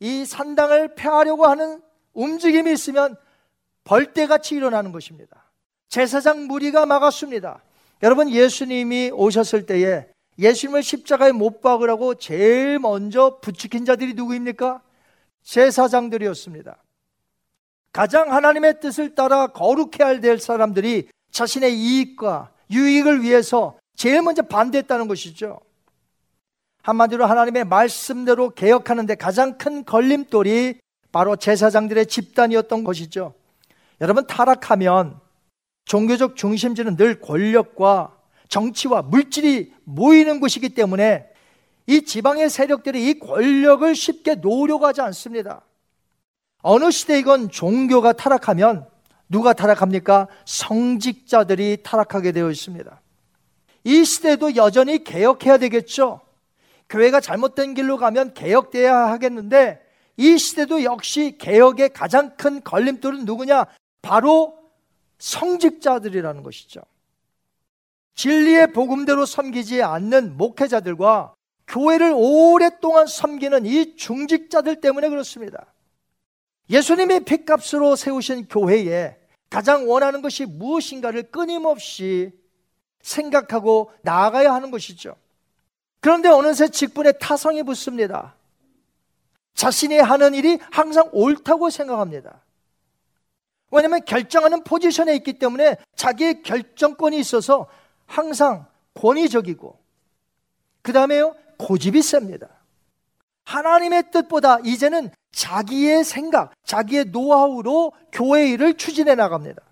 이 0.00 0.24
산당을 0.26 0.96
폐하려고 0.96 1.46
하는 1.46 1.80
움직임이 2.12 2.70
있으면 2.72 3.16
벌떼같이 3.84 4.54
일어나는 4.54 4.92
것입니다. 4.92 5.50
제사장 5.88 6.46
무리가 6.46 6.84
막았습니다. 6.84 7.62
여러분 8.02 8.28
예수님이 8.28 9.12
오셨을 9.14 9.64
때에 9.64 10.06
예수님을 10.38 10.82
십자가에 10.82 11.32
못 11.32 11.62
박으라고 11.62 12.16
제일 12.16 12.78
먼저 12.78 13.38
부추긴 13.40 13.86
자들이 13.86 14.12
누구입니까? 14.12 14.82
제사장들이었습니다. 15.42 16.76
가장 17.96 18.30
하나님의 18.30 18.80
뜻을 18.80 19.14
따라 19.14 19.46
거룩해 19.46 20.00
야 20.00 20.20
될 20.20 20.38
사람들이 20.38 21.08
자신의 21.30 21.74
이익과 21.74 22.52
유익을 22.70 23.22
위해서 23.22 23.78
제일 23.96 24.20
먼저 24.20 24.42
반대했다는 24.42 25.08
것이죠. 25.08 25.60
한마디로 26.82 27.24
하나님의 27.24 27.64
말씀대로 27.64 28.50
개혁하는데 28.50 29.14
가장 29.14 29.56
큰 29.56 29.82
걸림돌이 29.82 30.78
바로 31.10 31.36
제사장들의 31.36 32.04
집단이었던 32.04 32.84
것이죠. 32.84 33.32
여러분, 34.02 34.26
타락하면 34.26 35.18
종교적 35.86 36.36
중심지는 36.36 36.96
늘 36.96 37.18
권력과 37.18 38.14
정치와 38.48 39.02
물질이 39.02 39.72
모이는 39.84 40.40
곳이기 40.40 40.74
때문에 40.74 41.26
이 41.86 42.02
지방의 42.02 42.50
세력들이 42.50 43.08
이 43.08 43.18
권력을 43.18 43.94
쉽게 43.94 44.34
노려가지 44.34 45.00
않습니다. 45.00 45.62
어느 46.68 46.90
시대이건 46.90 47.50
종교가 47.50 48.12
타락하면 48.14 48.88
누가 49.28 49.52
타락합니까? 49.52 50.26
성직자들이 50.46 51.84
타락하게 51.84 52.32
되어 52.32 52.50
있습니다. 52.50 53.00
이 53.84 54.04
시대도 54.04 54.56
여전히 54.56 55.04
개혁해야 55.04 55.58
되겠죠. 55.58 56.22
교회가 56.88 57.20
잘못된 57.20 57.74
길로 57.74 57.98
가면 57.98 58.34
개혁돼야 58.34 58.96
하겠는데 58.96 59.80
이 60.16 60.38
시대도 60.38 60.82
역시 60.82 61.36
개혁의 61.38 61.90
가장 61.90 62.34
큰 62.36 62.60
걸림돌은 62.64 63.26
누구냐? 63.26 63.66
바로 64.02 64.58
성직자들이라는 65.18 66.42
것이죠. 66.42 66.80
진리의 68.16 68.72
복음대로 68.72 69.24
섬기지 69.24 69.84
않는 69.84 70.36
목회자들과 70.36 71.32
교회를 71.68 72.12
오랫동안 72.12 73.06
섬기는 73.06 73.66
이 73.66 73.94
중직자들 73.94 74.80
때문에 74.80 75.08
그렇습니다. 75.10 75.66
예수님의 76.70 77.20
핏값으로 77.20 77.96
세우신 77.96 78.48
교회에 78.48 79.16
가장 79.48 79.88
원하는 79.88 80.22
것이 80.22 80.44
무엇인가를 80.44 81.30
끊임없이 81.30 82.32
생각하고 83.00 83.92
나아가야 84.02 84.52
하는 84.52 84.70
것이죠. 84.70 85.16
그런데 86.00 86.28
어느새 86.28 86.68
직분에 86.68 87.12
타성이 87.12 87.62
붙습니다. 87.62 88.34
자신이 89.54 89.98
하는 89.98 90.34
일이 90.34 90.58
항상 90.70 91.08
옳다고 91.12 91.70
생각합니다. 91.70 92.42
왜냐하면 93.70 94.04
결정하는 94.04 94.62
포지션에 94.64 95.14
있기 95.16 95.38
때문에 95.38 95.76
자기의 95.96 96.42
결정권이 96.42 97.18
있어서 97.18 97.66
항상 98.06 98.66
권위적이고 98.94 99.78
그 100.82 100.92
다음에요 100.92 101.34
고집이 101.58 102.02
셉니다. 102.02 102.48
하나님의 103.46 104.10
뜻보다 104.10 104.58
이제는 104.64 105.10
자기의 105.32 106.04
생각, 106.04 106.52
자기의 106.64 107.06
노하우로 107.06 107.92
교회 108.12 108.48
일을 108.50 108.74
추진해 108.74 109.14
나갑니다. 109.14 109.62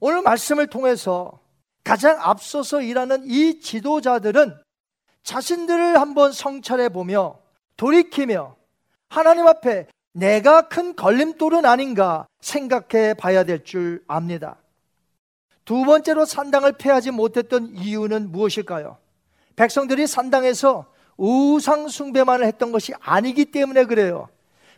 오늘 0.00 0.22
말씀을 0.22 0.66
통해서 0.66 1.38
가장 1.84 2.18
앞서서 2.20 2.80
일하는 2.80 3.24
이 3.26 3.60
지도자들은 3.60 4.56
자신들을 5.22 6.00
한번 6.00 6.32
성찰해 6.32 6.88
보며 6.88 7.38
돌이키며 7.76 8.56
하나님 9.08 9.46
앞에 9.46 9.86
내가 10.12 10.68
큰 10.68 10.96
걸림돌은 10.96 11.64
아닌가 11.66 12.26
생각해 12.40 13.14
봐야 13.14 13.44
될 13.44 13.62
줄 13.64 14.02
압니다. 14.08 14.56
두 15.64 15.84
번째로 15.84 16.24
산당을 16.24 16.78
패하지 16.78 17.10
못했던 17.10 17.74
이유는 17.76 18.32
무엇일까요? 18.32 18.96
백성들이 19.56 20.06
산당에서 20.06 20.86
우상 21.20 21.88
숭배만을 21.88 22.46
했던 22.46 22.72
것이 22.72 22.94
아니기 22.98 23.44
때문에 23.44 23.84
그래요. 23.84 24.30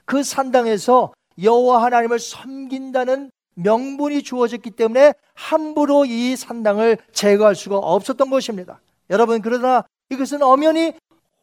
그 0.04 0.24
산당에서 0.24 1.12
여호와 1.40 1.84
하나님을 1.84 2.18
섬긴다는 2.18 3.30
명분이 3.54 4.24
주어졌기 4.24 4.72
때문에 4.72 5.14
함부로 5.34 6.04
이 6.04 6.34
산당을 6.34 6.98
제거할 7.12 7.54
수가 7.54 7.78
없었던 7.78 8.28
것입니다. 8.28 8.80
여러분 9.08 9.40
그러나 9.40 9.84
이것은 10.10 10.42
엄연히 10.42 10.94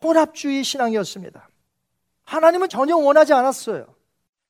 혼합주의 0.04 0.66
신앙이었습니다. 0.66 1.48
하나님은 2.26 2.68
전혀 2.68 2.98
원하지 2.98 3.34
않았어요. 3.34 3.86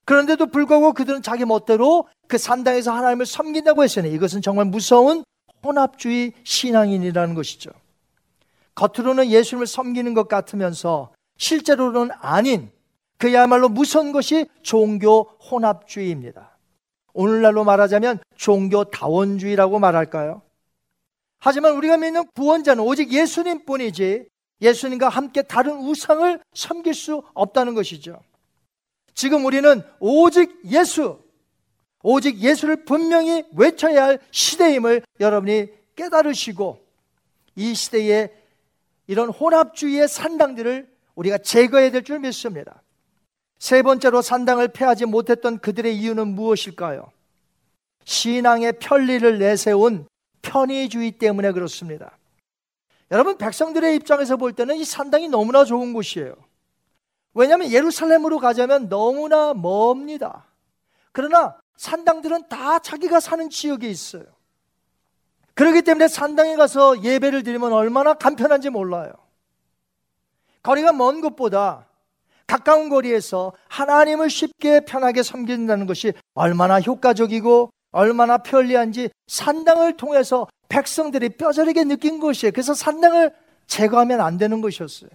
그런데도 0.04 0.46
불구하고 0.46 0.94
그들은 0.94 1.22
자기 1.22 1.44
멋대로 1.44 2.08
그 2.26 2.38
산당에서 2.38 2.92
하나님을 2.92 3.24
섬긴다고 3.24 3.84
했으니 3.84 4.10
이것은 4.10 4.42
정말 4.42 4.64
무서운 4.64 5.22
혼합주의 5.62 6.32
신앙인이라는 6.42 7.34
것이죠. 7.36 7.70
겉으로는 8.74 9.30
예수님을 9.30 9.66
섬기는 9.66 10.14
것 10.14 10.28
같으면서 10.28 11.12
실제로는 11.36 12.10
아닌 12.20 12.70
그야말로 13.18 13.68
무서운 13.68 14.12
것이 14.12 14.46
종교 14.62 15.22
혼합주의입니다. 15.50 16.56
오늘날로 17.12 17.64
말하자면 17.64 18.20
종교 18.36 18.84
다원주의라고 18.84 19.78
말할까요? 19.78 20.42
하지만 21.38 21.74
우리가 21.74 21.96
믿는 21.96 22.26
구원자는 22.34 22.82
오직 22.82 23.12
예수님 23.12 23.64
뿐이지 23.64 24.26
예수님과 24.60 25.08
함께 25.08 25.42
다른 25.42 25.78
우상을 25.78 26.40
섬길 26.54 26.94
수 26.94 27.22
없다는 27.34 27.74
것이죠. 27.74 28.20
지금 29.14 29.44
우리는 29.44 29.82
오직 29.98 30.60
예수, 30.66 31.18
오직 32.02 32.38
예수를 32.38 32.84
분명히 32.84 33.44
외쳐야 33.56 34.04
할 34.04 34.18
시대임을 34.30 35.02
여러분이 35.18 35.68
깨달으시고 35.96 36.78
이 37.56 37.74
시대에 37.74 38.30
이런 39.10 39.28
혼합주의의 39.28 40.06
산당들을 40.06 40.88
우리가 41.16 41.38
제거해야 41.38 41.90
될 41.90 42.04
줄 42.04 42.20
믿습니다. 42.20 42.80
세 43.58 43.82
번째로 43.82 44.22
산당을 44.22 44.68
패하지 44.68 45.06
못했던 45.06 45.58
그들의 45.58 45.96
이유는 45.96 46.28
무엇일까요? 46.28 47.10
신앙의 48.04 48.74
편리를 48.78 49.40
내세운 49.40 50.06
편의주의 50.42 51.10
때문에 51.10 51.50
그렇습니다. 51.50 52.16
여러분, 53.10 53.36
백성들의 53.36 53.96
입장에서 53.96 54.36
볼 54.36 54.52
때는 54.52 54.76
이 54.76 54.84
산당이 54.84 55.28
너무나 55.28 55.64
좋은 55.64 55.92
곳이에요. 55.92 56.36
왜냐하면 57.34 57.72
예루살렘으로 57.72 58.38
가자면 58.38 58.88
너무나 58.88 59.52
멉니다. 59.54 60.46
그러나 61.10 61.58
산당들은 61.78 62.48
다 62.48 62.78
자기가 62.78 63.18
사는 63.18 63.50
지역에 63.50 63.88
있어요. 63.88 64.22
그렇기 65.54 65.82
때문에 65.82 66.08
산당에 66.08 66.56
가서 66.56 67.02
예배를 67.02 67.42
드리면 67.42 67.72
얼마나 67.72 68.14
간편한지 68.14 68.70
몰라요. 68.70 69.12
거리가 70.62 70.92
먼 70.92 71.20
곳보다 71.20 71.86
가까운 72.46 72.88
거리에서 72.88 73.52
하나님을 73.68 74.28
쉽게 74.28 74.80
편하게 74.80 75.22
섬긴다는 75.22 75.86
것이 75.86 76.12
얼마나 76.34 76.80
효과적이고 76.80 77.70
얼마나 77.92 78.38
편리한지 78.38 79.10
산당을 79.26 79.96
통해서 79.96 80.46
백성들이 80.68 81.30
뼈저리게 81.30 81.84
느낀 81.84 82.20
것이에요. 82.20 82.52
그래서 82.52 82.74
산당을 82.74 83.32
제거하면 83.66 84.20
안 84.20 84.36
되는 84.36 84.60
것이었어요. 84.60 85.10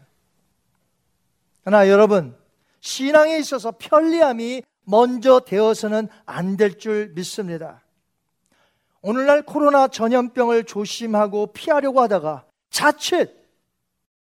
그러나 1.63 1.89
여러분, 1.89 2.35
신앙에 2.81 3.37
있어서 3.37 3.73
편리함이 3.77 4.63
먼저 4.83 5.39
되어서는 5.39 6.07
안 6.25 6.57
될 6.57 6.77
줄 6.77 7.11
믿습니다. 7.15 7.81
오늘날 9.07 9.43
코로나 9.43 9.87
전염병을 9.87 10.63
조심하고 10.63 11.53
피하려고 11.53 12.01
하다가 12.01 12.43
자칫 12.71 13.29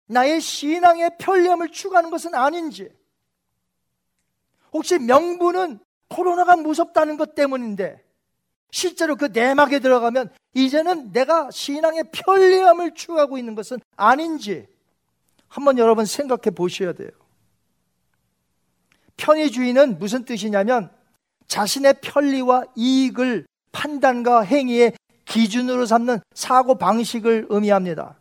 나의 0.04 0.38
신앙의 0.38 1.12
편리함을 1.18 1.72
추구하는 1.72 2.10
것은 2.10 2.34
아닌지, 2.34 2.90
혹시 4.74 4.98
명분은 4.98 5.78
코로나가 6.08 6.56
무섭다는 6.56 7.16
것 7.16 7.34
때문인데, 7.34 8.04
실제로 8.70 9.16
그 9.16 9.30
내막에 9.32 9.78
들어가면 9.78 10.28
이제는 10.52 11.10
내가 11.10 11.50
신앙의 11.50 12.10
편리함을 12.12 12.92
추구하고 12.92 13.38
있는 13.38 13.54
것은 13.54 13.78
아닌지 13.96 14.68
한번 15.48 15.78
여러분 15.78 16.04
생각해 16.04 16.54
보셔야 16.54 16.92
돼요. 16.92 17.08
편의주의는 19.16 19.98
무슨 19.98 20.26
뜻이냐면 20.26 20.90
자신의 21.46 21.94
편리와 22.02 22.64
이익을 22.76 23.46
판단과 23.72 24.42
행위의 24.42 24.92
기준으로 25.24 25.86
삼는 25.86 26.20
사고 26.34 26.76
방식을 26.76 27.46
의미합니다. 27.48 28.18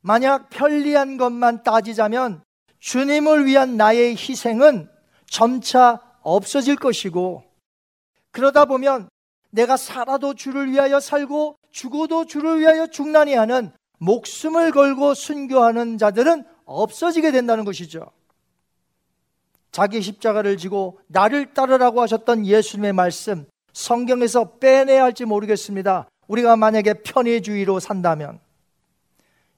만약 0.00 0.48
편리한 0.50 1.16
것만 1.16 1.64
따지자면 1.64 2.42
주님을 2.78 3.46
위한 3.46 3.76
나의 3.76 4.12
희생은 4.16 4.88
점차 5.26 6.00
없어질 6.22 6.76
것이고 6.76 7.42
그러다 8.30 8.64
보면 8.64 9.08
내가 9.50 9.76
살아도 9.76 10.34
주를 10.34 10.70
위하여 10.70 11.00
살고 11.00 11.56
죽어도 11.70 12.26
주를 12.26 12.60
위하여 12.60 12.86
죽나니 12.86 13.34
하는 13.34 13.72
목숨을 13.98 14.70
걸고 14.70 15.14
순교하는 15.14 15.98
자들은 15.98 16.44
없어지게 16.64 17.32
된다는 17.32 17.64
것이죠. 17.64 18.10
자기 19.72 20.00
십자가를 20.00 20.56
지고 20.56 21.00
나를 21.08 21.52
따르라고 21.54 22.00
하셨던 22.02 22.46
예수님의 22.46 22.92
말씀 22.92 23.46
성경에서 23.78 24.56
빼내야 24.58 25.04
할지 25.04 25.24
모르겠습니다. 25.24 26.08
우리가 26.26 26.56
만약에 26.56 26.94
편의주의로 26.94 27.78
산다면 27.78 28.40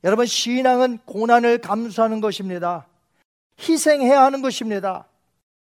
여러분 0.05 0.27
신앙은 0.27 0.99
고난을 1.07 1.59
감수하는 1.59 2.21
것입니다. 2.21 2.87
희생해야 3.59 4.23
하는 4.23 4.43
것입니다. 4.43 5.07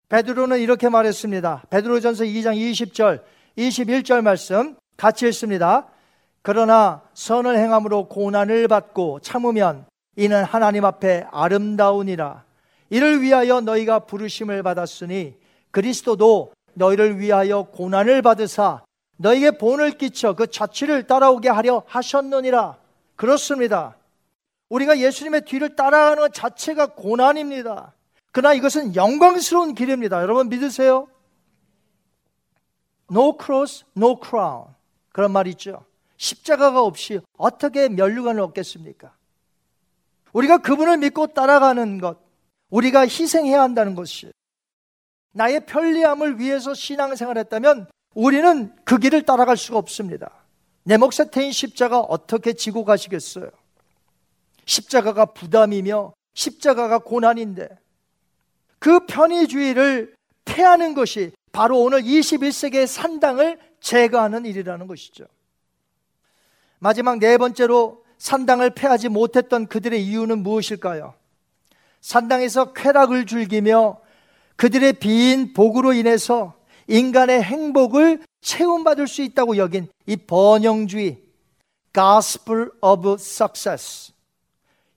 베드로는 0.08 0.58
이렇게 0.58 0.88
말했습니다. 0.88 1.62
베드로전서 1.70 2.24
2장 2.24 2.56
20절, 2.56 3.22
21절 3.56 4.22
말씀 4.22 4.74
같이 4.96 5.28
읽습니다. 5.28 5.86
그러나 6.42 7.02
선을 7.14 7.56
행함으로 7.56 8.08
고난을 8.08 8.66
받고 8.66 9.20
참으면 9.20 9.86
이는 10.16 10.42
하나님 10.42 10.84
앞에 10.84 11.24
아름다우니라. 11.30 12.42
이를 12.90 13.22
위하여 13.22 13.60
너희가 13.60 14.00
부르심을 14.00 14.64
받았으니 14.64 15.38
그리스도도 15.70 16.52
너희를 16.74 17.18
위하여 17.18 17.62
고난을 17.62 18.22
받으사 18.22 18.84
너희에게 19.16 19.58
본을 19.58 19.98
끼쳐 19.98 20.34
그 20.34 20.46
자취를 20.46 21.06
따라오게 21.06 21.48
하려 21.48 21.82
하셨느니라. 21.86 22.78
그렇습니다. 23.16 23.96
우리가 24.70 24.98
예수님의 24.98 25.42
뒤를 25.44 25.76
따라가는 25.76 26.22
것 26.22 26.32
자체가 26.32 26.94
고난입니다. 26.94 27.92
그러나 28.32 28.54
이것은 28.54 28.94
영광스러운 28.96 29.74
길입니다. 29.74 30.22
여러분 30.22 30.48
믿으세요? 30.48 31.08
No 33.10 33.36
cross, 33.36 33.84
no 33.96 34.18
crown. 34.24 34.68
그런 35.12 35.32
말 35.32 35.48
있죠. 35.48 35.84
십자가가 36.16 36.82
없이 36.82 37.20
어떻게 37.36 37.88
면류관을 37.88 38.40
얻겠습니까? 38.40 39.12
우리가 40.32 40.58
그분을 40.58 40.98
믿고 40.98 41.28
따라가는 41.28 42.00
것, 42.00 42.18
우리가 42.70 43.00
희생해야 43.00 43.60
한다는 43.60 43.94
것이 43.94 44.30
나의 45.32 45.66
편리함을 45.66 46.38
위해서 46.38 46.74
신앙생활 46.74 47.38
했다면 47.38 47.88
우리는 48.14 48.74
그 48.84 48.98
길을 48.98 49.22
따라갈 49.22 49.56
수가 49.56 49.78
없습니다. 49.78 50.30
내 50.82 50.96
몫에 50.96 51.30
태인 51.30 51.52
십자가 51.52 52.00
어떻게 52.00 52.52
지고 52.52 52.84
가시겠어요? 52.84 53.50
십자가가 54.64 55.26
부담이며 55.26 56.12
십자가가 56.34 56.98
고난인데 56.98 57.68
그 58.78 59.06
편의주의를 59.06 60.14
패하는 60.44 60.94
것이 60.94 61.32
바로 61.52 61.80
오늘 61.80 62.02
21세기의 62.02 62.86
산당을 62.86 63.58
제거하는 63.80 64.46
일이라는 64.46 64.86
것이죠. 64.86 65.26
마지막 66.78 67.18
네 67.18 67.36
번째로 67.36 68.04
산당을 68.18 68.70
패하지 68.70 69.08
못했던 69.08 69.66
그들의 69.66 70.04
이유는 70.04 70.42
무엇일까요? 70.42 71.14
산당에서 72.00 72.72
쾌락을 72.72 73.26
즐기며 73.26 74.00
그들의 74.60 74.92
빈 74.94 75.54
복으로 75.54 75.94
인해서 75.94 76.52
인간의 76.86 77.42
행복을 77.42 78.22
체험받을 78.42 79.08
수 79.08 79.22
있다고 79.22 79.56
여긴 79.56 79.88
이 80.04 80.16
번영주의, 80.16 81.18
Gospel 81.94 82.68
of 82.82 83.12
Success. 83.14 84.12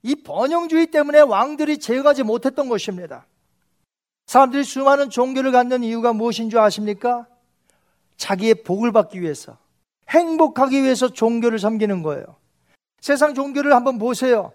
이 0.02 0.16
번영주의 0.16 0.88
때문에 0.88 1.20
왕들이 1.20 1.78
제거하지 1.78 2.24
못했던 2.24 2.68
것입니다. 2.68 3.24
사람들이 4.26 4.64
수많은 4.64 5.08
종교를 5.08 5.50
갖는 5.50 5.82
이유가 5.82 6.12
무엇인 6.12 6.50
줄 6.50 6.58
아십니까? 6.58 7.26
자기의 8.18 8.64
복을 8.64 8.92
받기 8.92 9.22
위해서, 9.22 9.56
행복하기 10.10 10.82
위해서 10.82 11.08
종교를 11.08 11.58
섬기는 11.58 12.02
거예요. 12.02 12.36
세상 13.00 13.32
종교를 13.32 13.74
한번 13.74 13.98
보세요. 13.98 14.52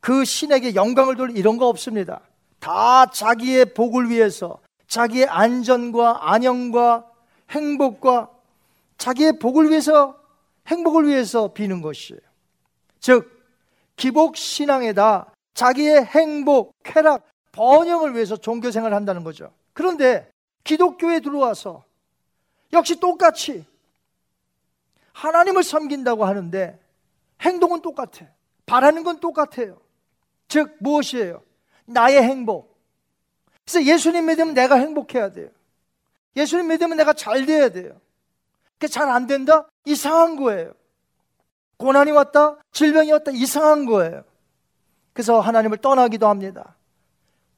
그 0.00 0.26
신에게 0.26 0.74
영광을 0.74 1.16
돌 1.16 1.34
이런 1.34 1.56
거 1.56 1.66
없습니다. 1.68 2.20
다 2.62 3.06
자기의 3.06 3.74
복을 3.74 4.08
위해서, 4.08 4.60
자기의 4.86 5.26
안전과 5.26 6.32
안녕과 6.32 7.10
행복과 7.50 8.30
자기의 8.98 9.40
복을 9.40 9.68
위해서, 9.68 10.16
행복을 10.68 11.08
위해서 11.08 11.52
비는 11.52 11.82
것이에요. 11.82 12.20
즉, 13.00 13.42
기복 13.96 14.36
신앙에다 14.36 15.32
자기의 15.54 16.04
행복, 16.04 16.72
쾌락, 16.84 17.26
번영을 17.50 18.14
위해서 18.14 18.36
종교 18.36 18.70
생활을 18.70 18.96
한다는 18.96 19.24
거죠. 19.24 19.52
그런데 19.72 20.30
기독교에 20.62 21.18
들어와서 21.18 21.82
역시 22.72 23.00
똑같이 23.00 23.66
하나님을 25.12 25.64
섬긴다고 25.64 26.24
하는데 26.24 26.78
행동은 27.40 27.82
똑같아. 27.82 28.28
바라는 28.66 29.02
건 29.02 29.18
똑같아요. 29.18 29.80
즉 30.46 30.76
무엇이에요? 30.78 31.42
나의 31.86 32.22
행복. 32.22 32.76
그래서 33.64 33.84
예수님 33.84 34.26
믿으면 34.26 34.54
내가 34.54 34.76
행복해야 34.76 35.32
돼요. 35.32 35.48
예수님 36.36 36.68
믿으면 36.68 36.96
내가 36.96 37.12
잘 37.12 37.46
돼야 37.46 37.68
돼요. 37.68 38.00
그게 38.74 38.88
잘 38.88 39.08
안 39.08 39.26
된다? 39.26 39.68
이상한 39.84 40.36
거예요. 40.36 40.72
고난이 41.76 42.10
왔다? 42.12 42.56
질병이 42.72 43.12
왔다? 43.12 43.30
이상한 43.32 43.86
거예요. 43.86 44.24
그래서 45.12 45.40
하나님을 45.40 45.78
떠나기도 45.78 46.28
합니다. 46.28 46.76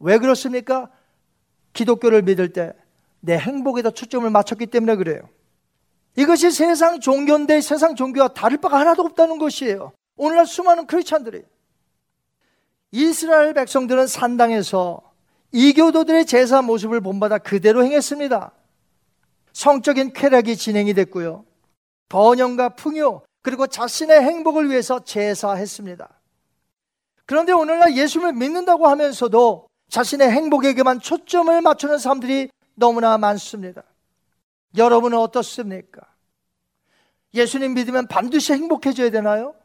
왜 0.01 0.19
그렇습니까? 0.19 0.91
기독교를 1.73 2.23
믿을 2.23 2.53
때 2.53 2.73
내 3.25 3.39
행복에다 3.39 3.91
초점을 3.91 4.29
맞췄기 4.29 4.67
때문에 4.67 4.97
그래요. 4.97 5.23
이것이 6.15 6.51
세상 6.51 7.01
종교인데 7.01 7.63
세상 7.63 7.97
종교와 7.97 8.29
다를 8.29 8.59
바가 8.59 8.79
하나도 8.81 9.03
없다는 9.03 9.39
것이에요. 9.39 9.93
오늘날 10.17 10.47
수많은 10.47 10.87
크리스찬들이 10.87 11.43
이스라엘 12.95 13.55
백성들은 13.55 14.07
산당에서 14.07 15.03
이교도들의 15.51 16.27
제사 16.27 16.63
모습을 16.63 17.01
본받아 17.01 17.39
그대로 17.39 17.85
행했습니다. 17.85 18.53
성적인 19.53 20.13
쾌락이 20.13 20.57
진행이 20.57 20.95
됐고요. 20.95 21.45
번영과 22.09 22.77
풍요, 22.77 23.23
그리고 23.43 23.67
자신의 23.67 24.23
행복을 24.23 24.71
위해서 24.71 25.03
제사했습니다. 25.03 26.09
그런데 27.27 27.53
오늘날 27.53 27.97
예수를 27.97 28.33
믿는다고 28.33 28.87
하면서도 28.87 29.67
자신의 29.89 30.31
행복에게만 30.31 31.01
초점을 31.01 31.61
맞추는 31.63 31.99
사람들이 31.99 32.49
너무나 32.77 33.19
많습니다. 33.19 33.83
여러분은 34.77 35.19
어떻습니까? 35.19 36.03
예수님 37.33 37.75
믿으면 37.75 38.07
반드시 38.07 38.53
행복해져야 38.53 39.11
되나요? 39.11 39.57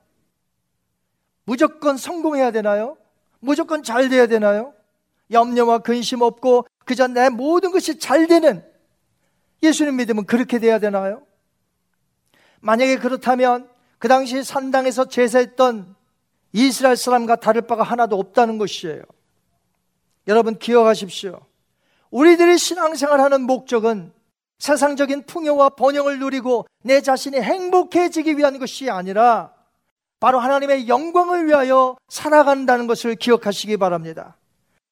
무조건 1.46 1.96
성공해야 1.96 2.50
되나요? 2.50 2.98
무조건 3.40 3.84
잘 3.84 4.10
돼야 4.10 4.28
되나요? 4.28 4.74
염려와 5.32 5.80
근심 5.80 6.22
없고 6.22 6.66
그저 6.86 7.08
내 7.08 7.30
모든 7.30 7.72
것이 7.72 8.00
잘 8.00 8.28
되는 8.28 8.64
예수님 9.62 9.98
믿으면 9.98 10.26
그렇게 10.26 10.60
돼야 10.60 10.80
되나요? 10.80 11.24
만약에 12.62 12.98
그렇다면 12.98 13.70
그 14.00 14.08
당시 14.08 14.44
산당에서 14.44 15.06
제사했던 15.06 15.96
이스라엘 16.54 16.96
사람과 16.96 17.36
다를 17.36 17.62
바가 17.62 17.84
하나도 17.84 18.18
없다는 18.18 18.58
것이에요. 18.58 19.02
여러분 20.28 20.58
기억하십시오. 20.58 21.42
우리들이 22.12 22.58
신앙생활 22.58 23.20
하는 23.20 23.42
목적은 23.42 24.12
세상적인 24.58 25.26
풍요와 25.26 25.70
번영을 25.70 26.20
누리고 26.20 26.66
내 26.84 27.02
자신이 27.02 27.40
행복해지기 27.40 28.38
위한 28.38 28.60
것이 28.60 28.90
아니라 28.90 29.54
바로 30.20 30.40
하나님의 30.40 30.88
영광을 30.88 31.48
위하여 31.48 31.96
살아간다는 32.10 32.88
것을 32.88 33.16
기억하시기 33.16 33.78
바랍니다. 33.78 34.38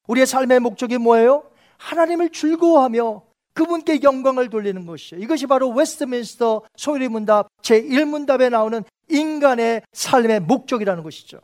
우리의 0.06 0.26
삶의 0.26 0.60
목적이 0.60 0.98
뭐예요? 0.98 1.44
하나님을 1.76 2.30
즐거워하며 2.30 3.22
그분께 3.52 4.02
영광을 4.02 4.48
돌리는 4.50 4.86
것이에요. 4.86 5.22
이것이 5.22 5.46
바로 5.46 5.68
웨스트민스터 5.70 6.62
소요리 6.76 7.08
문답 7.08 7.48
제1문답에 7.62 8.50
나오는 8.50 8.82
인간의 9.08 9.82
삶의 9.92 10.40
목적이라는 10.40 11.02
것이죠. 11.02 11.40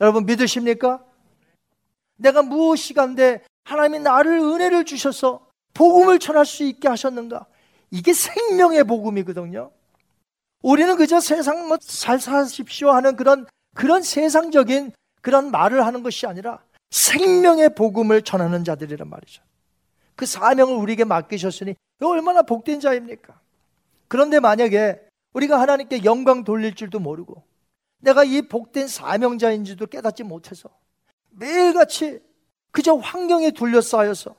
여러분 0.00 0.24
믿으십니까? 0.26 1.04
내가 2.16 2.42
무엇이 2.42 2.94
간데 2.94 3.42
하나님이 3.64 4.00
나를 4.00 4.38
은혜를 4.38 4.84
주셔서 4.84 5.46
복음을 5.74 6.18
전할 6.18 6.46
수 6.46 6.64
있게 6.64 6.88
하셨는가? 6.88 7.46
이게 7.90 8.12
생명의 8.12 8.84
복음이거든요. 8.84 9.70
우리는 10.62 10.96
그저 10.96 11.20
세상 11.20 11.68
뭐 11.68 11.78
잘 11.78 12.20
사십시오 12.20 12.90
하는 12.90 13.16
그런 13.16 13.46
그런 13.74 14.02
세상적인 14.02 14.92
그런 15.22 15.50
말을 15.50 15.84
하는 15.86 16.02
것이 16.02 16.26
아니라 16.26 16.62
생명의 16.90 17.74
복음을 17.74 18.22
전하는 18.22 18.64
자들이란 18.64 19.08
말이죠. 19.08 19.42
그 20.16 20.26
사명을 20.26 20.74
우리에게 20.76 21.04
맡기셨으니 21.04 21.74
얼마나 22.02 22.42
복된 22.42 22.80
자입니까? 22.80 23.38
그런데 24.08 24.40
만약에 24.40 25.00
우리가 25.32 25.60
하나님께 25.60 26.04
영광 26.04 26.44
돌릴 26.44 26.74
줄도 26.74 26.98
모르고 26.98 27.42
내가 28.00 28.24
이 28.24 28.42
복된 28.42 28.88
사명자인지도 28.88 29.86
깨닫지 29.86 30.24
못해서 30.24 30.68
매일같이 31.30 32.20
그저 32.70 32.94
환경에 32.94 33.50
둘러싸여서 33.52 34.34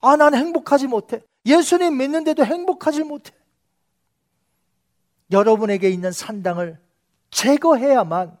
아, 0.00 0.16
난 0.16 0.34
행복하지 0.34 0.86
못해. 0.86 1.22
예수님 1.46 1.96
믿는데도 1.96 2.44
행복하지 2.44 3.04
못해. 3.04 3.32
여러분에게 5.34 5.90
있는 5.90 6.12
산당을 6.12 6.78
제거해야만 7.30 8.38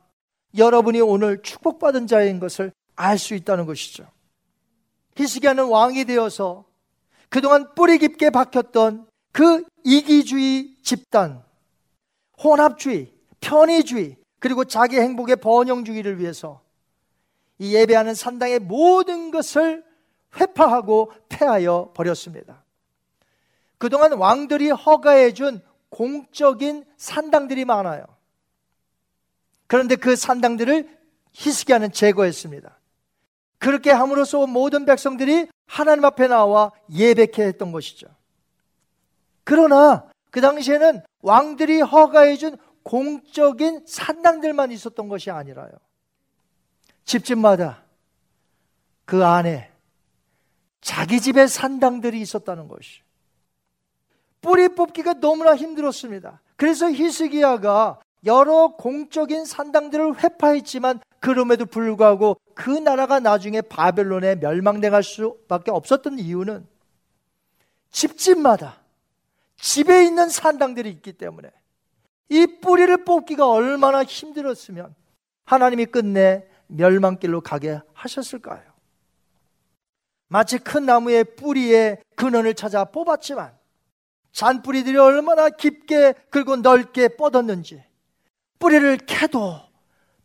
여러분이 0.56 1.00
오늘 1.00 1.42
축복받은 1.42 2.06
자인 2.06 2.38
것을 2.38 2.72
알 2.96 3.18
수 3.18 3.34
있다는 3.34 3.66
것이죠. 3.66 4.06
히스기야는 5.16 5.64
왕이 5.64 6.04
되어서 6.04 6.64
그동안 7.28 7.74
뿌리 7.74 7.98
깊게 7.98 8.30
박혔던 8.30 9.06
그 9.32 9.64
이기주의 9.84 10.76
집단, 10.82 11.42
혼합주의, 12.42 13.12
편의주의, 13.40 14.16
그리고 14.38 14.64
자기 14.64 15.00
행복의 15.00 15.36
번영주의를 15.36 16.20
위해서 16.20 16.62
이 17.58 17.74
예배하는 17.74 18.14
산당의 18.14 18.60
모든 18.60 19.32
것을 19.32 19.84
회파하고 20.38 21.12
폐하여 21.28 21.92
버렸습니다. 21.94 22.64
그동안 23.78 24.12
왕들이 24.12 24.70
허가해준 24.70 25.60
공적인 25.94 26.84
산당들이 26.96 27.64
많아요. 27.64 28.04
그런데 29.68 29.94
그 29.94 30.16
산당들을 30.16 30.88
히스기야는 31.32 31.92
제거했습니다. 31.92 32.80
그렇게 33.58 33.92
함으로써 33.92 34.44
모든 34.48 34.86
백성들이 34.86 35.46
하나님 35.66 36.04
앞에 36.04 36.26
나와 36.26 36.72
예배케 36.92 37.44
했던 37.44 37.70
것이죠. 37.70 38.08
그러나 39.44 40.10
그 40.32 40.40
당시에는 40.40 41.00
왕들이 41.22 41.80
허가해준 41.80 42.58
공적인 42.82 43.84
산당들만 43.86 44.72
있었던 44.72 45.08
것이 45.08 45.30
아니라요. 45.30 45.70
집집마다 47.04 47.84
그 49.04 49.24
안에 49.24 49.70
자기 50.80 51.20
집의 51.20 51.46
산당들이 51.46 52.20
있었다는 52.20 52.66
것이. 52.66 53.03
뿌리 54.44 54.68
뽑기가 54.68 55.14
너무나 55.14 55.56
힘들었습니다. 55.56 56.42
그래서 56.56 56.92
히스기야가 56.92 57.98
여러 58.26 58.74
공적인 58.76 59.46
산당들을 59.46 60.22
회파했지만 60.22 61.00
그럼에도 61.18 61.64
불구하고 61.64 62.36
그 62.54 62.68
나라가 62.68 63.20
나중에 63.20 63.62
바벨론에 63.62 64.34
멸망당할 64.34 65.02
수밖에 65.02 65.70
없었던 65.70 66.18
이유는 66.18 66.66
집집마다 67.90 68.76
집에 69.56 70.04
있는 70.04 70.28
산당들이 70.28 70.90
있기 70.90 71.14
때문에 71.14 71.50
이 72.28 72.46
뿌리를 72.60 72.94
뽑기가 73.04 73.48
얼마나 73.48 74.04
힘들었으면 74.04 74.94
하나님이 75.46 75.86
끝내 75.86 76.46
멸망길로 76.66 77.40
가게 77.40 77.80
하셨을까요? 77.94 78.62
마치 80.28 80.58
큰 80.58 80.84
나무의 80.84 81.36
뿌리에 81.36 82.02
근원을 82.16 82.54
찾아 82.54 82.84
뽑았지만 82.84 83.63
잔뿌리들이 84.34 84.98
얼마나 84.98 85.48
깊게 85.48 86.14
그리고 86.28 86.56
넓게 86.56 87.08
뻗었는지 87.08 87.82
뿌리를 88.58 88.96
캐도 88.98 89.60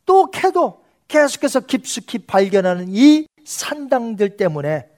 또 0.04 0.30
캐도 0.30 0.84
계속해서 1.06 1.60
깊숙이 1.60 2.18
발견하는 2.18 2.86
이 2.88 3.26
산당들 3.44 4.36
때문에 4.36 4.90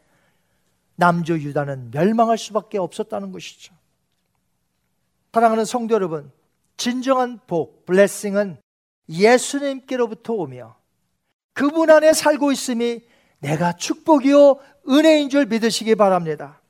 남조 0.97 1.39
유다는 1.39 1.91
멸망할 1.91 2.39
수밖에 2.39 2.79
없었다는 2.79 3.33
것이죠. 3.33 3.75
사랑하는 5.33 5.65
성도 5.65 5.95
여러분, 5.95 6.31
진정한 6.77 7.39
복, 7.47 7.85
블레싱은 7.87 8.59
예수님께로부터 9.09 10.35
오며 10.35 10.77
그분 11.53 11.91
안에 11.91 12.13
살고 12.15 12.53
있음이 12.53 13.01
내가 13.41 13.73
축복이요 13.75 14.59
은혜인 14.89 15.29
줄 15.29 15.47
믿으시기 15.47 15.97
바랍니다. 15.97 16.62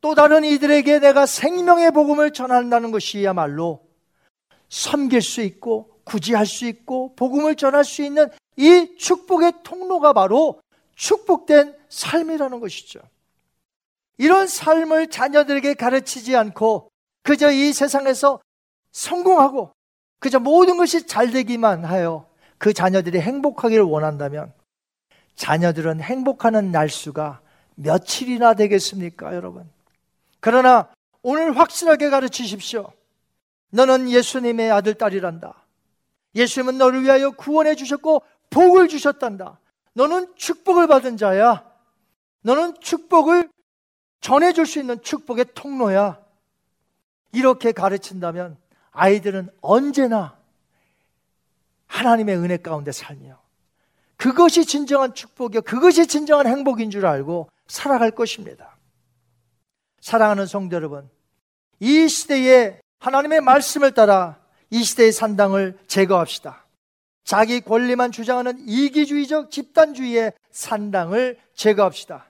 또 0.00 0.14
다른 0.14 0.44
이들에게 0.44 1.00
내가 1.00 1.26
생명의 1.26 1.90
복음을 1.90 2.32
전한다는 2.32 2.90
것이야말로 2.90 3.80
섬길 4.68 5.22
수 5.22 5.42
있고 5.42 5.90
구지할 6.04 6.46
수 6.46 6.66
있고 6.66 7.14
복음을 7.16 7.54
전할 7.56 7.84
수 7.84 8.02
있는 8.02 8.28
이 8.56 8.96
축복의 8.96 9.54
통로가 9.62 10.12
바로 10.12 10.60
축복된 10.94 11.76
삶이라는 11.88 12.60
것이죠. 12.60 13.00
이런 14.16 14.46
삶을 14.46 15.10
자녀들에게 15.10 15.74
가르치지 15.74 16.36
않고 16.36 16.90
그저 17.22 17.50
이 17.52 17.72
세상에서 17.72 18.40
성공하고 18.92 19.72
그저 20.18 20.40
모든 20.40 20.76
것이 20.76 21.06
잘 21.06 21.30
되기만 21.30 21.84
하여 21.84 22.28
그 22.58 22.72
자녀들이 22.72 23.20
행복하기를 23.20 23.84
원한다면 23.84 24.52
자녀들은 25.36 26.00
행복하는 26.00 26.72
날수가 26.72 27.40
며칠이나 27.76 28.54
되겠습니까, 28.54 29.36
여러분? 29.36 29.70
그러나 30.40 30.88
오늘 31.22 31.56
확실하게 31.56 32.10
가르치십시오. 32.10 32.92
너는 33.70 34.10
예수님의 34.10 34.70
아들, 34.70 34.94
딸이란다. 34.94 35.54
예수님은 36.34 36.78
너를 36.78 37.02
위하여 37.02 37.30
구원해 37.30 37.74
주셨고 37.74 38.22
복을 38.50 38.88
주셨단다. 38.88 39.58
너는 39.92 40.34
축복을 40.36 40.86
받은 40.86 41.16
자야. 41.16 41.64
너는 42.42 42.80
축복을 42.80 43.50
전해줄 44.20 44.66
수 44.66 44.78
있는 44.78 45.02
축복의 45.02 45.46
통로야. 45.54 46.18
이렇게 47.32 47.72
가르친다면 47.72 48.56
아이들은 48.92 49.50
언제나 49.60 50.36
하나님의 51.86 52.36
은혜 52.36 52.56
가운데 52.56 52.92
살며 52.92 53.38
그것이 54.16 54.64
진정한 54.64 55.14
축복이요. 55.14 55.62
그것이 55.62 56.06
진정한 56.06 56.46
행복인 56.46 56.90
줄 56.90 57.06
알고 57.06 57.50
살아갈 57.66 58.10
것입니다. 58.10 58.77
사랑하는 60.00 60.46
성도 60.46 60.76
여러분, 60.76 61.08
이 61.80 62.08
시대에 62.08 62.80
하나님의 63.00 63.40
말씀을 63.40 63.92
따라 63.92 64.38
이 64.70 64.82
시대의 64.82 65.12
산당을 65.12 65.78
제거합시다. 65.86 66.64
자기 67.24 67.60
권리만 67.60 68.10
주장하는 68.10 68.64
이기주의적 68.66 69.50
집단주의의 69.50 70.32
산당을 70.50 71.38
제거합시다. 71.54 72.26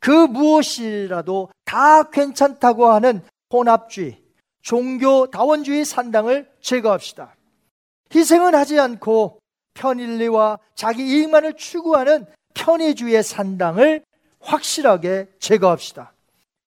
그 0.00 0.10
무엇이라도 0.10 1.50
다 1.64 2.10
괜찮다고 2.10 2.88
하는 2.88 3.22
혼합주의, 3.52 4.20
종교 4.60 5.30
다원주의 5.30 5.84
산당을 5.84 6.50
제거합시다. 6.60 7.36
희생은 8.14 8.54
하지 8.54 8.78
않고 8.80 9.38
편일리와 9.74 10.58
자기 10.74 11.02
이익만을 11.06 11.56
추구하는 11.56 12.26
편의주의 12.54 13.22
산당을 13.22 14.04
확실하게 14.40 15.28
제거합시다. 15.38 16.12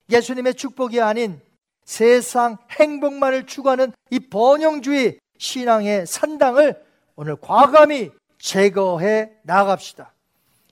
예수님의 0.10 0.56
축복이 0.56 1.01
아닌 1.01 1.39
세상 1.84 2.58
행복만을 2.72 3.45
추구하는 3.45 3.91
이 4.10 4.20
번영주의 4.20 5.20
신앙의 5.38 6.06
산당을 6.08 6.82
오늘 7.16 7.36
과감히 7.39 8.12
제거해 8.39 9.32
나갑시다. 9.43 10.12